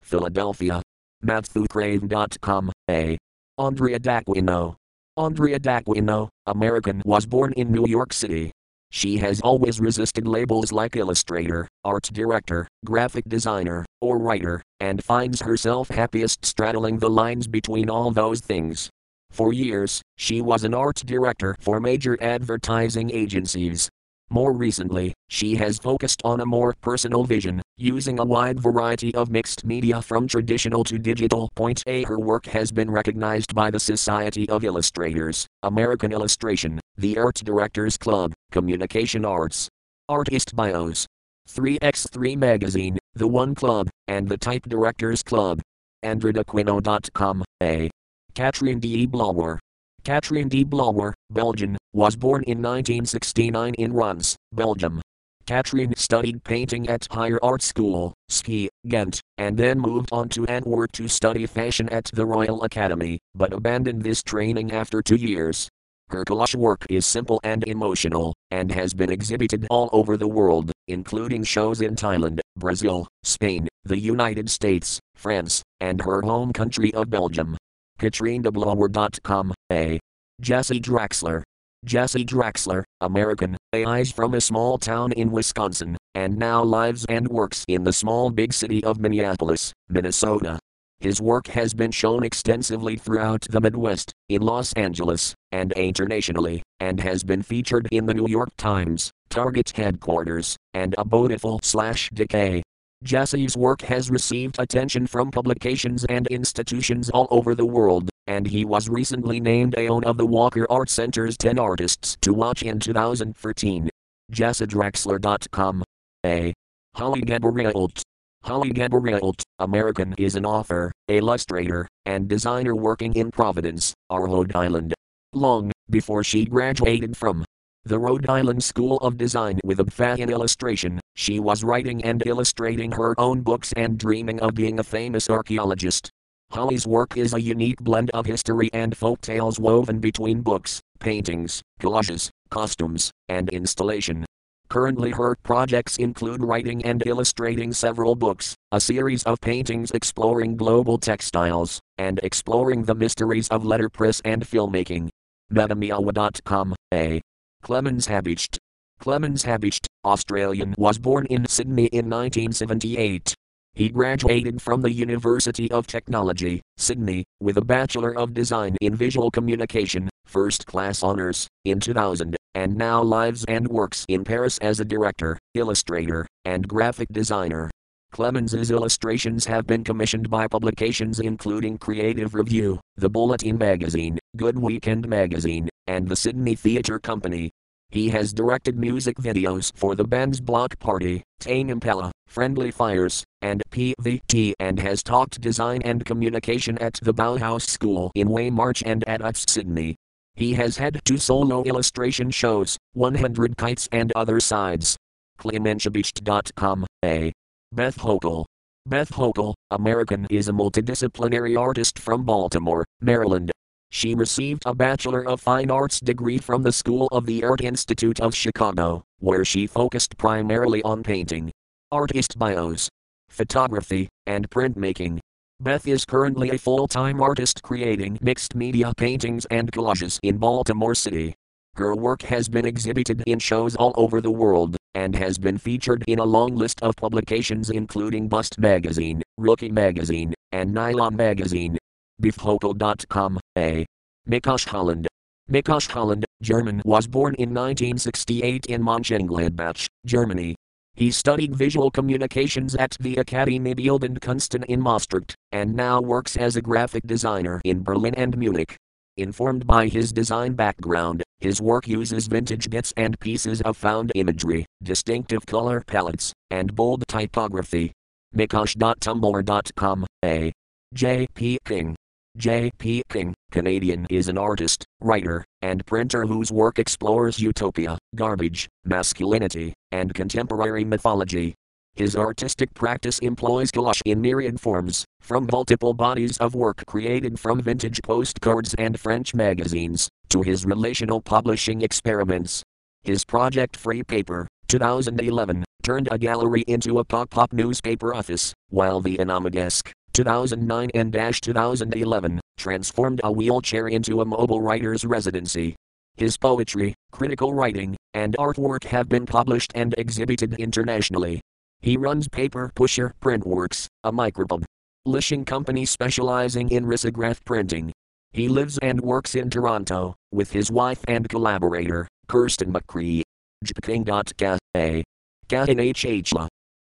[0.02, 0.82] Philadelphia.
[1.24, 3.18] MatthewCrave.com, A.
[3.58, 4.76] Andrea D'Aquino.
[5.16, 8.50] Andrea D'Aquino, American, was born in New York City.
[8.90, 15.42] She has always resisted labels like illustrator, art director, graphic designer, or writer, and finds
[15.42, 18.90] herself happiest straddling the lines between all those things.
[19.30, 23.88] For years, she was an art director for major advertising agencies,
[24.32, 29.28] more recently, she has focused on a more personal vision, using a wide variety of
[29.28, 31.50] mixed media from traditional to digital.
[31.56, 37.18] Point A Her work has been recognized by the Society of Illustrators, American Illustration, the
[37.18, 39.68] Art Directors Club, Communication Arts,
[40.08, 41.06] Artist Bios,
[41.48, 45.60] 3x3 Magazine, The One Club, and the Type Directors Club.
[46.04, 47.90] AndredaQuino.com, A.
[48.34, 49.58] Katrien De Blauwer.
[50.04, 55.00] Katrien De Blauwer, Belgian, was born in 1969 in Reims, Belgium.
[55.46, 60.92] Catherine studied painting at Higher Art School, Ski, Ghent, and then moved on to Antwerp
[60.92, 65.68] to study fashion at the Royal Academy, but abandoned this training after two years.
[66.10, 70.70] Her collage work is simple and emotional, and has been exhibited all over the world,
[70.86, 77.10] including shows in Thailand, Brazil, Spain, the United States, France, and her home country of
[77.10, 77.56] Belgium.
[78.00, 80.00] KatrienDeBlauwer.com, A.
[80.40, 81.42] Jesse Draxler.
[81.84, 87.64] Jesse Draxler, American, AIs from a small town in Wisconsin, and now lives and works
[87.68, 90.58] in the small big city of Minneapolis, Minnesota.
[91.00, 97.00] His work has been shown extensively throughout the Midwest, in Los Angeles, and internationally, and
[97.00, 102.62] has been featured in the New York Times, Target headquarters, and a Beautiful slash Decay.
[103.02, 108.66] Jesse's work has received attention from publications and institutions all over the world, and he
[108.66, 113.88] was recently named AON of the Walker Art Center's 10 Artists to Watch in 2013.
[114.32, 115.82] JesseDraxler.com.
[116.26, 116.52] A.
[116.94, 118.02] Holly Gabrielt.
[118.42, 124.92] Holly Gabrielt, American, is an author, illustrator, and designer working in Providence, Rhode Island.
[125.32, 127.44] Long before she graduated from
[127.84, 132.22] the Rhode Island School of Design with a BFA in illustration, she was writing and
[132.26, 136.10] illustrating her own books and dreaming of being a famous archaeologist.
[136.50, 141.62] Holly's work is a unique blend of history and folk tales woven between books, paintings,
[141.80, 144.24] collages, costumes, and installation.
[144.68, 150.96] Currently, her projects include writing and illustrating several books, a series of paintings exploring global
[150.96, 155.08] textiles, and exploring the mysteries of letterpress and filmmaking.
[155.52, 157.20] Metamiawa.com, A.
[157.62, 158.58] Clemens Habicht.
[159.00, 163.34] Clemens Habicht, Australian, was born in Sydney in 1978.
[163.74, 169.30] He graduated from the University of Technology, Sydney, with a Bachelor of Design in Visual
[169.30, 174.84] Communication, First Class Honours, in 2000, and now lives and works in Paris as a
[174.84, 177.70] director, illustrator, and graphic designer.
[178.12, 185.08] Clemens's illustrations have been commissioned by publications including Creative Review, The Bulletin Magazine, Good Weekend
[185.08, 187.50] Magazine, and the Sydney Theatre Company.
[187.90, 193.62] He has directed music videos for the band's Bloc Party, Tame Impala, Friendly Fires, and
[193.72, 199.20] PVT and has taught design and communication at the Bauhaus School in Weimar and at
[199.20, 199.96] UTS Sydney.
[200.36, 204.96] He has had two solo illustration shows, 100 Kites and Other Sides.
[205.40, 207.32] ClemensHabicht.com, A.
[207.72, 208.44] Beth Hoeckel.
[208.86, 213.50] Beth Hoeckel, American, is a multidisciplinary artist from Baltimore, Maryland.
[213.92, 218.20] She received a Bachelor of Fine Arts degree from the School of the Art Institute
[218.20, 221.50] of Chicago, where she focused primarily on painting,
[221.90, 222.88] artist bios,
[223.28, 225.18] photography, and printmaking.
[225.58, 230.94] Beth is currently a full time artist creating mixed media paintings and collages in Baltimore
[230.94, 231.34] City.
[231.74, 236.04] Her work has been exhibited in shows all over the world and has been featured
[236.06, 241.79] in a long list of publications including Bust Magazine, Rookie Magazine, and Nylon Magazine.
[242.20, 243.86] Bifhokel.com, A.
[244.28, 245.08] Mikosh Holland.
[245.50, 250.54] Mikosh Holland, German, was born in 1968 in Mönchengladbach, Germany.
[250.94, 256.56] He studied visual communications at the Akademie Bildende Kunsten in Maastricht, and now works as
[256.56, 258.76] a graphic designer in Berlin and Munich.
[259.16, 264.66] Informed by his design background, his work uses vintage bits and pieces of found imagery,
[264.82, 267.92] distinctive color palettes, and bold typography.
[268.36, 270.52] Mikosh.tumblr.com, A.
[270.94, 271.26] J.
[271.34, 271.58] P.
[271.64, 271.96] King.
[272.36, 272.70] J.
[272.78, 273.02] P.
[273.10, 280.14] King, Canadian, is an artist, writer, and printer whose work explores utopia, garbage, masculinity, and
[280.14, 281.54] contemporary mythology.
[281.94, 287.60] His artistic practice employs collage in myriad forms, from multiple bodies of work created from
[287.60, 292.62] vintage postcards and French magazines, to his relational publishing experiments.
[293.02, 299.00] His project Free Paper, 2011, turned a gallery into a pop up newspaper office, while
[299.00, 299.16] the
[299.50, 305.74] Desk, 2009 and 2011, transformed a wheelchair into a mobile writer's residency.
[306.16, 311.40] His poetry, critical writing, and artwork have been published and exhibited internationally.
[311.80, 317.92] He runs Paper Pusher Printworks, a micropublishing company specializing in risograph printing.
[318.32, 323.22] He lives and works in Toronto, with his wife and collaborator, Kirsten McCree.
[323.64, 325.04] Jpking.ca.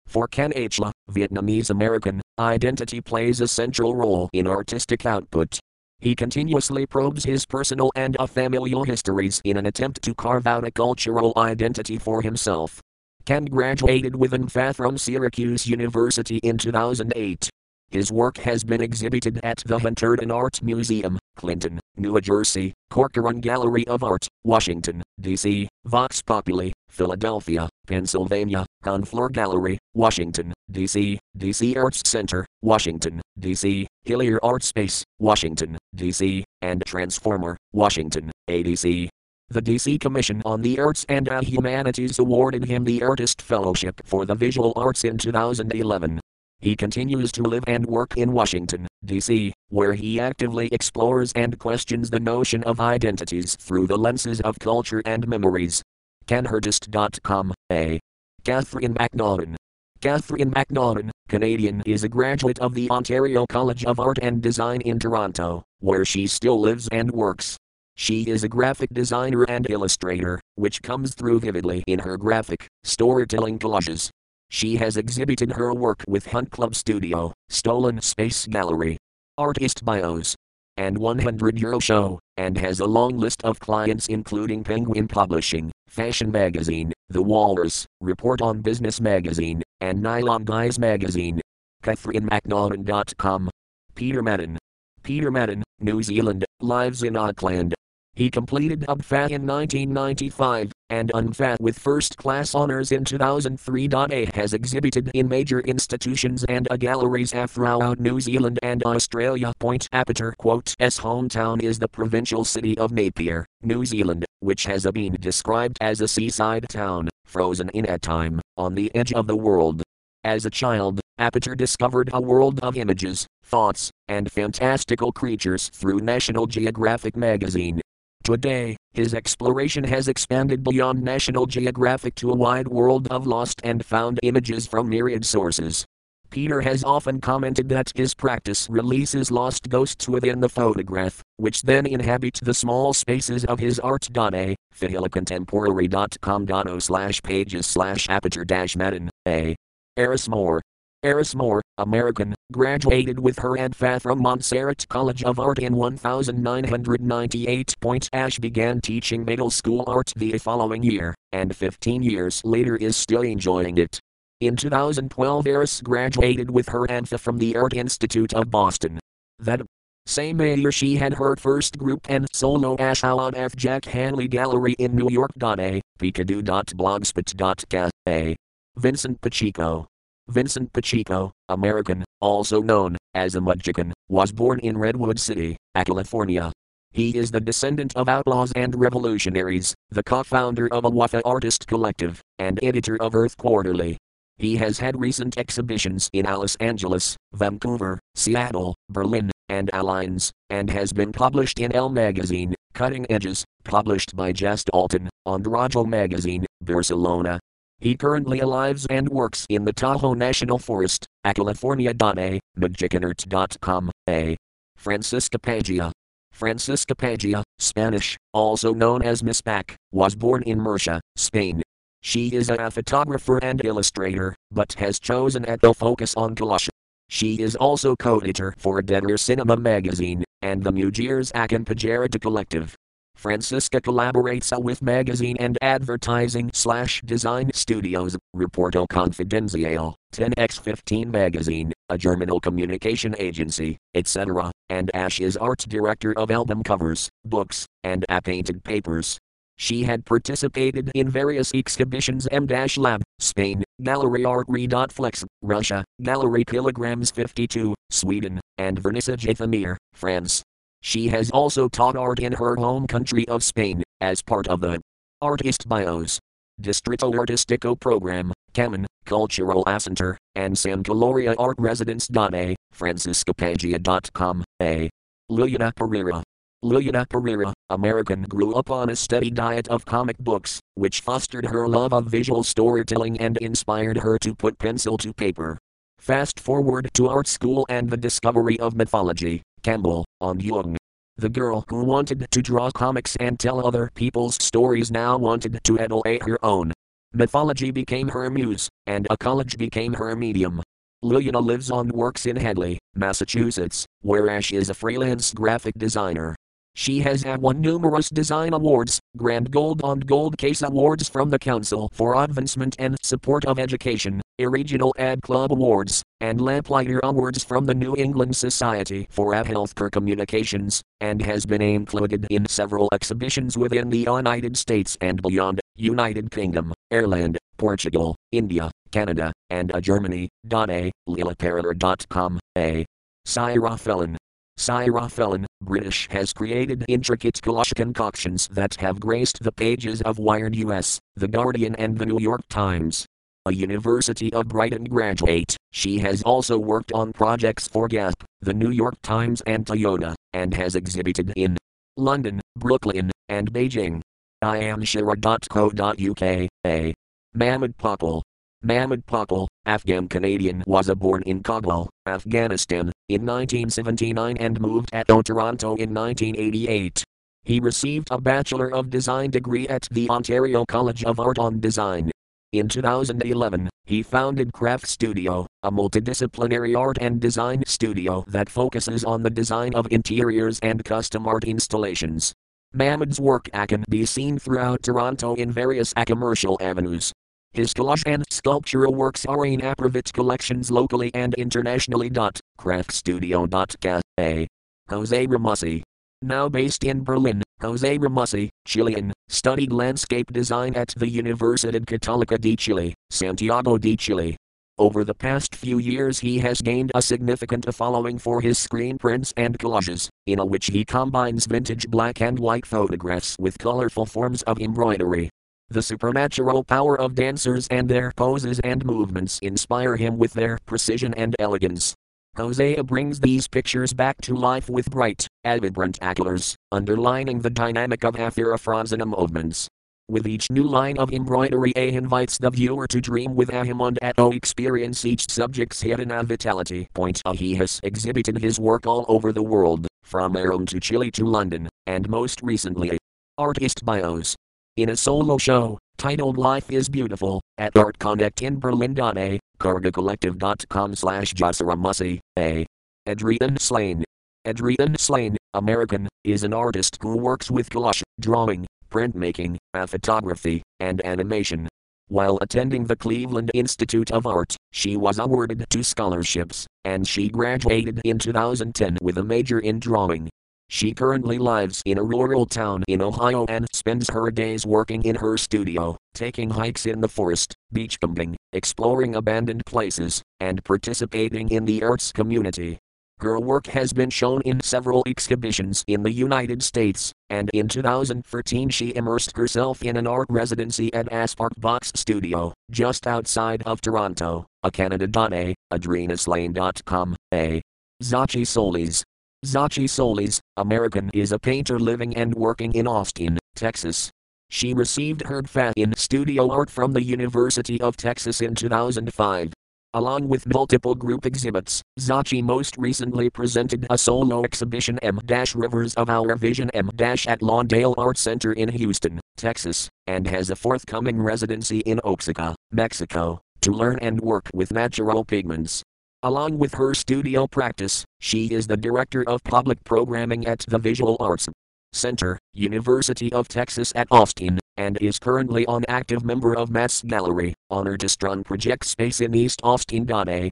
[0.09, 5.61] For Ken Kan Vietnamese American, identity plays a central role in artistic output.
[6.01, 10.71] He continuously probes his personal and familial histories in an attempt to carve out a
[10.71, 12.81] cultural identity for himself.
[13.27, 17.51] Ken graduated with an MFA from Syracuse University in 2008.
[17.91, 23.87] His work has been exhibited at the Hunterdon Art Museum, Clinton, New Jersey, Corcoran Gallery
[23.89, 31.77] of Art, Washington, D.C., Vox Populi, Philadelphia, Pennsylvania, Conflor Gallery, Washington, D.C., D.C.
[31.77, 39.09] Arts Center, Washington, D.C., Hillyer Art Space, Washington, D.C., and Transformer, Washington, ADC.
[39.51, 44.35] The DC Commission on the Arts and Humanities awarded him the Artist Fellowship for the
[44.35, 46.21] Visual Arts in 2011.
[46.61, 52.11] He continues to live and work in Washington, D.C., where he actively explores and questions
[52.11, 55.83] the notion of identities through the lenses of culture and memories.
[56.27, 58.01] Canhartist.com, A.
[58.45, 59.55] Catherine McNaughton.
[60.01, 64.99] Catherine McNaughton, Canadian, is a graduate of the Ontario College of Art and Design in
[64.99, 67.57] Toronto, where she still lives and works.
[67.95, 73.59] She is a graphic designer and illustrator, which comes through vividly in her graphic, storytelling
[73.59, 74.11] collages.
[74.51, 78.97] She has exhibited her work with Hunt Club Studio, Stolen Space Gallery,
[79.37, 80.35] Artist Bios,
[80.77, 86.31] and 100 Euro Show, and has a long list of clients including Penguin Publishing, Fashion
[86.31, 91.41] Magazine, The Walrus, Report on Business Magazine, and Nylon Guys Magazine.
[91.83, 93.51] CatherineMcNaughton.com.
[93.95, 94.59] Peter Madden.
[95.03, 97.75] Peter Madden, New Zealand, lives in Auckland,
[98.19, 103.89] he completed UBFA in 1995, and UNFA with first class honors in 2003.
[104.11, 109.53] A has exhibited in major institutions and galleries throughout New Zealand and Australia.
[109.59, 114.87] Point Aperture quote S hometown is the provincial city of Napier, New Zealand, which has
[114.93, 119.37] been described as a seaside town, frozen in a time, on the edge of the
[119.37, 119.83] world.
[120.25, 126.47] As a child, Aperture discovered a world of images, thoughts, and fantastical creatures through National
[126.47, 127.81] Geographic magazine.
[128.29, 133.83] Today, his exploration has expanded beyond National Geographic to a wide world of lost and
[133.83, 135.87] found images from myriad sources.
[136.29, 141.87] Peter has often commented that his practice releases lost ghosts within the photograph, which then
[141.87, 144.07] inhabit the small spaces of his art.
[144.15, 144.55] A.
[144.79, 149.57] Fihilicontemporary.com.o slash pages slash aperture dash Madden, A.
[149.97, 150.61] Eris Moore.
[151.05, 157.77] Eris Moore, American, graduated with her MFA from Montserrat College of Art in 1998.
[158.13, 163.23] Ash began teaching middle school art the following year, and 15 years later is still
[163.23, 164.01] enjoying it.
[164.41, 168.99] In 2012, Eris graduated with her MFA from the Art Institute of Boston.
[169.39, 169.61] That
[170.07, 173.55] same year, she had her first group and solo Ash on F.
[173.55, 175.31] Jack Hanley Gallery in New York.
[175.41, 175.81] A.
[176.01, 178.37] Picadoo.blogspot.ca.
[178.77, 179.87] Vincent Pacheco.
[180.29, 186.53] Vincent Pacheco, American, also known as a Mudchican, was born in Redwood City, California.
[186.93, 191.67] He is the descendant of outlaws and revolutionaries, the co founder of a Awafa Artist
[191.67, 193.97] Collective, and editor of Earth Quarterly.
[194.37, 200.93] He has had recent exhibitions in Los Angeles, Vancouver, Seattle, Berlin, and Alliance, and has
[200.93, 207.41] been published in Elle magazine, Cutting Edges, published by Gestalten, Andrajo magazine, Barcelona.
[207.81, 211.91] He currently lives and works in the Tahoe National Forest, a California.
[211.91, 212.41] A.
[212.59, 213.91] McGickenert.com.
[214.09, 214.37] A.
[214.77, 215.93] Francisca Paglia.
[216.33, 221.63] Francisca Paglia, Spanish, also known as Miss Pac, was born in Murcia, Spain.
[222.01, 226.69] She is a photographer and illustrator, but has chosen to focus on collage.
[227.09, 232.75] She is also co-editor for Deader Cinema magazine and the Mujeres Acan Pajarita Collective.
[233.19, 242.31] Francisca collaborates with magazine and advertising slash design studios, Reporto Confidencial, 10x15 magazine, a German
[242.41, 249.19] communication agency, etc., and Ash is art director of album covers, books, and painted papers.
[249.57, 254.47] She had participated in various exhibitions M Lab, Spain, Gallery Art
[254.93, 260.45] Flex, Russia, Gallery Kilograms 52, Sweden, and Vernissage Ephemer, France.
[260.83, 264.81] She has also taught art in her home country of Spain, as part of the
[265.21, 266.21] Artist Bios,
[266.61, 272.09] Distrito Artistico program, Camin, Cultural Center, and San Caloria Art Residence.
[272.11, 272.57] A.
[272.75, 274.45] Franciscapaglia.com.
[274.63, 274.91] A.
[275.31, 276.23] Liliana Pereira.
[276.65, 281.69] Liliana Pereira, American, grew up on a steady diet of comic books, which fostered her
[281.69, 285.59] love of visual storytelling and inspired her to put pencil to paper.
[286.01, 290.79] Fast forward to art school and the discovery of mythology, Campbell, on Jung.
[291.19, 295.79] The girl who wanted to draw comics and tell other people's stories now wanted to
[295.79, 296.73] edulate her own.
[297.13, 300.63] Mythology became her muse, and a collage became her medium.
[301.05, 306.35] Liliana lives and works in Hadley, Massachusetts, where Ash is a freelance graphic designer.
[306.75, 311.91] She has won numerous design awards, Grand Gold and Gold Case Awards from the Council
[311.93, 317.75] for Advancement and Support of Education, Regional Ad Club Awards, and Lamplighter Awards from the
[317.75, 323.91] New England Society for Ad Healthcare Communications, and has been included in several exhibitions within
[323.91, 330.29] the United States and beyond, United Kingdom, Ireland, Portugal, India, Canada, and Germany.
[330.53, 330.93] A.
[331.09, 332.41] Lilaparlor.com.
[332.57, 332.87] A.
[333.27, 334.17] Ciara Phelan.
[334.59, 340.57] Ciara Phelan, British has created intricate collage concoctions that have graced the pages of Wired
[340.57, 343.07] US, The Guardian and The New York Times.
[343.47, 348.71] A University of Brighton graduate, she has also worked on projects for Gap, The New
[348.71, 351.57] York Times and Toyota, and has exhibited in
[351.97, 354.03] London, Brooklyn, and Beijing.
[354.43, 356.23] I am Shira.co.uk.
[356.67, 356.95] A.
[357.35, 358.23] Mahmoud Popple,
[358.63, 365.77] Mahmoud Popple, Afghan Canadian, was born in Kabul, Afghanistan, in 1979 and moved to Toronto
[365.77, 367.05] in 1988.
[367.45, 372.11] He received a Bachelor of Design degree at the Ontario College of Art and Design.
[372.53, 379.23] In 2011, he founded Craft Studio, a multidisciplinary art and design studio that focuses on
[379.23, 382.33] the design of interiors and custom art installations.
[382.73, 387.13] Mahmoud's work can be seen throughout Toronto in various commercial avenues,
[387.53, 392.11] his collage and sculptural works are in private collections locally and internationally.
[392.11, 394.47] Craftstudio.ca.
[394.91, 395.83] Jose Romussi.
[396.23, 402.55] Now based in Berlin, Jose Romussi, Chilean, studied landscape design at the Universidad Católica de
[402.55, 404.37] Chile, Santiago de Chile.
[404.79, 409.35] Over the past few years, he has gained a significant following for his screen prints
[409.37, 414.61] and collages, in which he combines vintage black and white photographs with colorful forms of
[414.61, 415.29] embroidery.
[415.69, 421.13] The supernatural power of dancers and their poses and movements inspire him with their precision
[421.15, 421.97] and elegance.
[422.39, 428.15] Hosea brings these pictures back to life with bright, vibrant colors, underlining the dynamic of
[428.15, 429.67] Afro-Fronzina movements.
[430.09, 433.99] With each new line of embroidery, A invites the viewer to dream with him and
[434.17, 436.87] to experience each subject's hidden vitality.
[436.95, 441.11] Point a he has exhibited his work all over the world, from Rome to Chile
[441.11, 442.99] to London, and most recently,
[443.37, 444.37] Artist Bios,
[444.77, 448.97] in a solo show, titled Life is Beautiful, at Art Connect in Berlin.
[449.01, 449.41] A.
[449.59, 452.67] Cargacollective.com slash Jasaramusi, A.
[453.07, 454.05] Adrian Slane.
[454.45, 461.05] Adrian Slane, American, is an artist who works with collage, drawing, printmaking, uh, photography, and
[461.05, 461.69] animation.
[462.09, 468.01] While attending the Cleveland Institute of Art, she was awarded two scholarships, and she graduated
[468.05, 470.31] in 2010 with a major in drawing.
[470.71, 475.17] She currently lives in a rural town in Ohio and spends her days working in
[475.17, 481.83] her studio, taking hikes in the forest, beachcombing, exploring abandoned places, and participating in the
[481.83, 482.79] arts community.
[483.21, 488.69] Her work has been shown in several exhibitions in the United States, and in 2013
[488.69, 494.47] she immersed herself in an art residency at Aspark Box Studio, just outside of Toronto,
[494.63, 497.63] a Canada.a, adrenaslane.com, a.
[498.03, 499.03] Zachi Solis.
[499.47, 504.11] Zachi Solis, American is a painter living and working in Austin, Texas.
[504.51, 509.53] She received her FA in studio art from the University of Texas in 2005.
[509.95, 515.21] Along with multiple group exhibits, Zachi most recently presented a solo exhibition M
[515.55, 520.57] Rivers of Our Vision M at Lawndale Art Center in Houston, Texas, and has a
[520.57, 525.85] forthcoming residency in Oaxaca, Mexico, to learn and work with natural pigments.
[526.25, 531.17] Along with her studio practice, she is the director of public programming at the Visual
[531.21, 531.47] Arts
[531.93, 537.55] Center, University of Texas at Austin, and is currently an active member of Mass Gallery,
[537.71, 540.11] Honor-Distron Project Space in East Austin.
[540.11, 540.51] A.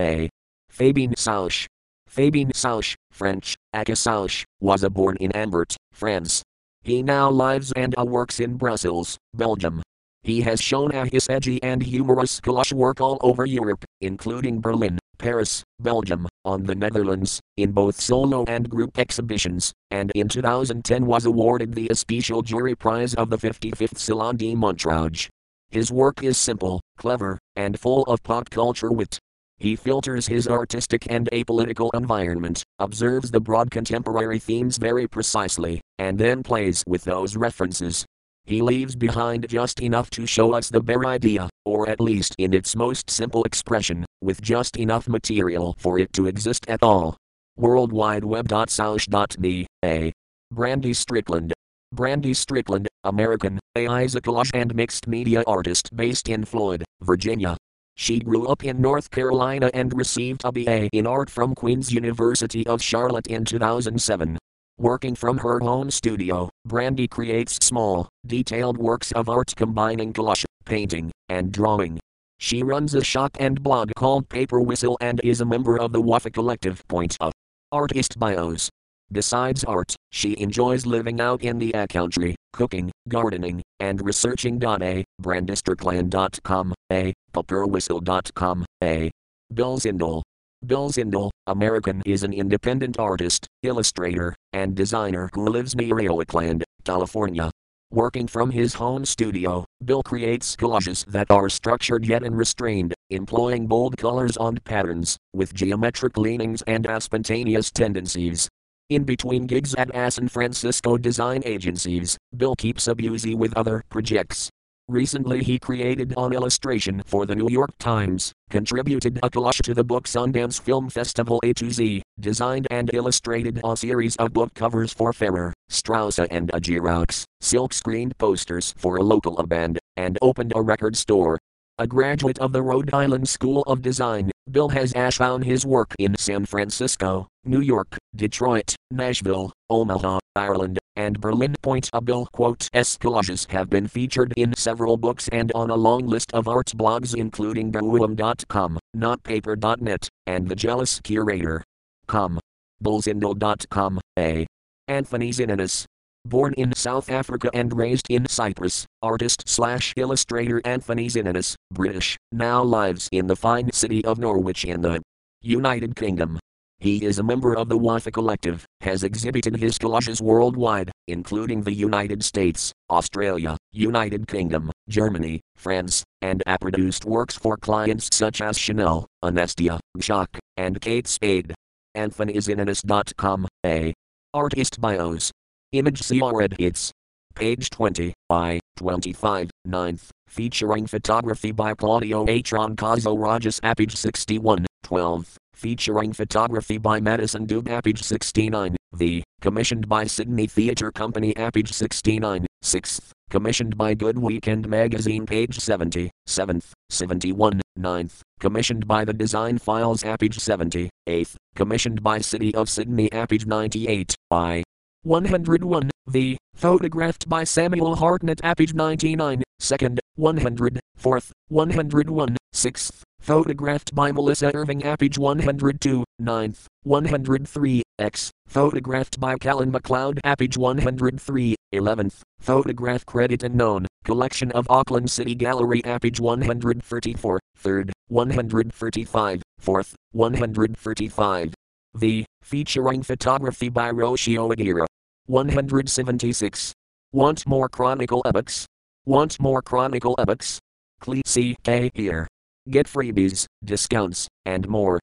[0.00, 0.30] A.
[0.68, 1.66] Fabien Sauch.
[2.08, 6.42] Fabien Sauch, French, Akasauch, was born in Ambert, France.
[6.82, 9.80] He now lives and uh, works in Brussels, Belgium.
[10.24, 14.98] He has shown a his edgy and humorous collage work all over Europe, including Berlin,
[15.18, 21.26] Paris, Belgium, on the Netherlands, in both solo and group exhibitions, and in 2010 was
[21.26, 25.28] awarded the Especial Jury Prize of the 55th Salon de Montreuil.
[25.70, 29.18] His work is simple, clever, and full of pop culture wit.
[29.58, 36.18] He filters his artistic and apolitical environment, observes the broad contemporary themes very precisely, and
[36.18, 38.04] then plays with those references,
[38.44, 42.52] he leaves behind just enough to show us the bare idea, or at least in
[42.52, 47.16] its most simple expression, with just enough material for it to exist at all.
[47.58, 50.12] Worldwideweb.soush.me, A.
[50.50, 51.52] Brandy Strickland.
[51.92, 57.56] Brandy Strickland, American, a collage and mixed media artist based in Floyd, Virginia.
[57.96, 62.66] She grew up in North Carolina and received a BA in art from Queen's University
[62.66, 64.38] of Charlotte in 2007.
[64.78, 71.10] Working from her home studio, Brandy creates small, detailed works of art combining collage, painting,
[71.28, 72.00] and drawing.
[72.38, 76.00] She runs a shop and blog called Paper Whistle and is a member of the
[76.00, 76.82] Wafa Collective.
[76.88, 77.32] Point of
[77.70, 78.68] Artist Bios.
[79.12, 84.56] Besides art, she enjoys living out in the country, cooking, gardening, and researching.
[84.64, 85.04] A.
[85.20, 87.12] Brandisterclan.com, A.
[87.34, 89.10] Paperwhistle.com, A.
[89.52, 90.22] Bill Zindel.
[90.64, 97.50] Bill Zindel, American, is an independent artist, illustrator, and designer who lives near Oakland, California.
[97.90, 103.96] Working from his home studio, Bill creates collages that are structured yet unrestrained, employing bold
[103.96, 108.48] colors and patterns, with geometric leanings and spontaneous tendencies.
[108.88, 114.48] In between gigs at San Francisco design agencies, Bill keeps busy with other projects,
[114.88, 119.84] Recently, he created an illustration for the New York Times, contributed a collage to the
[119.84, 124.92] book Sundance Film Festival A to Z, designed and illustrated a series of book covers
[124.92, 130.60] for Farrar, Straus and a Xerox, silk-screened posters for a local band, and opened a
[130.60, 131.38] record store.
[131.78, 136.16] A graduate of the Rhode Island School of Design, Bill has shown his work in
[136.18, 141.54] San Francisco, New York, Detroit, Nashville, Omaha, Ireland, and Berlin.
[141.92, 146.06] A Bill quote S collages have been featured in several books and on a long
[146.06, 151.62] list of arts blogs including Gawum.com, NotPaper.net, and The Jealous Curator.
[152.06, 152.38] Com.
[152.82, 154.46] Bullzindel.com, A.
[154.88, 155.84] Anthony Zinonos.
[156.24, 162.62] Born in South Africa and raised in Cyprus, artist slash illustrator Anthony Zinonos, British, now
[162.62, 165.00] lives in the fine city of Norwich in the
[165.40, 166.38] United Kingdom.
[166.82, 171.72] He is a member of the Wafa Collective, has exhibited his collages worldwide, including the
[171.72, 178.58] United States, Australia, United Kingdom, Germany, France, and a produced works for clients such as
[178.58, 181.54] Chanel, Anestia, Jacques, and Kate Spade.
[181.96, 183.94] AnthonyZinonos.com, A.
[184.34, 185.30] Artist Bios.
[185.70, 186.90] Image CR Hits.
[187.36, 192.50] Page 20, by 25, 9th, featuring photography by Claudio H.
[192.50, 200.04] Roncazo Rajas Apage 61, 12 featuring photography by Madison Dube Apage 69, the, commissioned by
[200.04, 207.60] Sydney Theatre Company Apage 69, 6th, commissioned by Good Weekend Magazine page 70, 7th, 71,
[207.78, 213.46] 9th, commissioned by the Design Files Apage 70, 8th, commissioned by City of Sydney Apage
[213.46, 214.64] 98, by
[215.04, 224.10] 101, the, photographed by Samuel Hartnett Apage 99, 2nd, 100, 4th, 101, 6th, Photographed by
[224.10, 228.32] Melissa Irving Apage 102, 9th, 103, X.
[228.48, 232.14] Photographed by Callan MacLeod Apage 103, 11th.
[232.40, 233.86] Photograph credit unknown.
[234.02, 237.92] Collection of Auckland City Gallery Apage 134, 3rd.
[238.08, 241.54] 135, 4th, 135.
[241.94, 244.86] The, featuring photography by Roshio Agira.
[245.26, 246.72] 176.
[247.12, 248.66] Want more Chronicle epics?
[249.06, 250.58] Want more Chronicle epics?
[251.00, 252.26] Please see K here.
[252.70, 255.00] Get freebies, discounts, and more.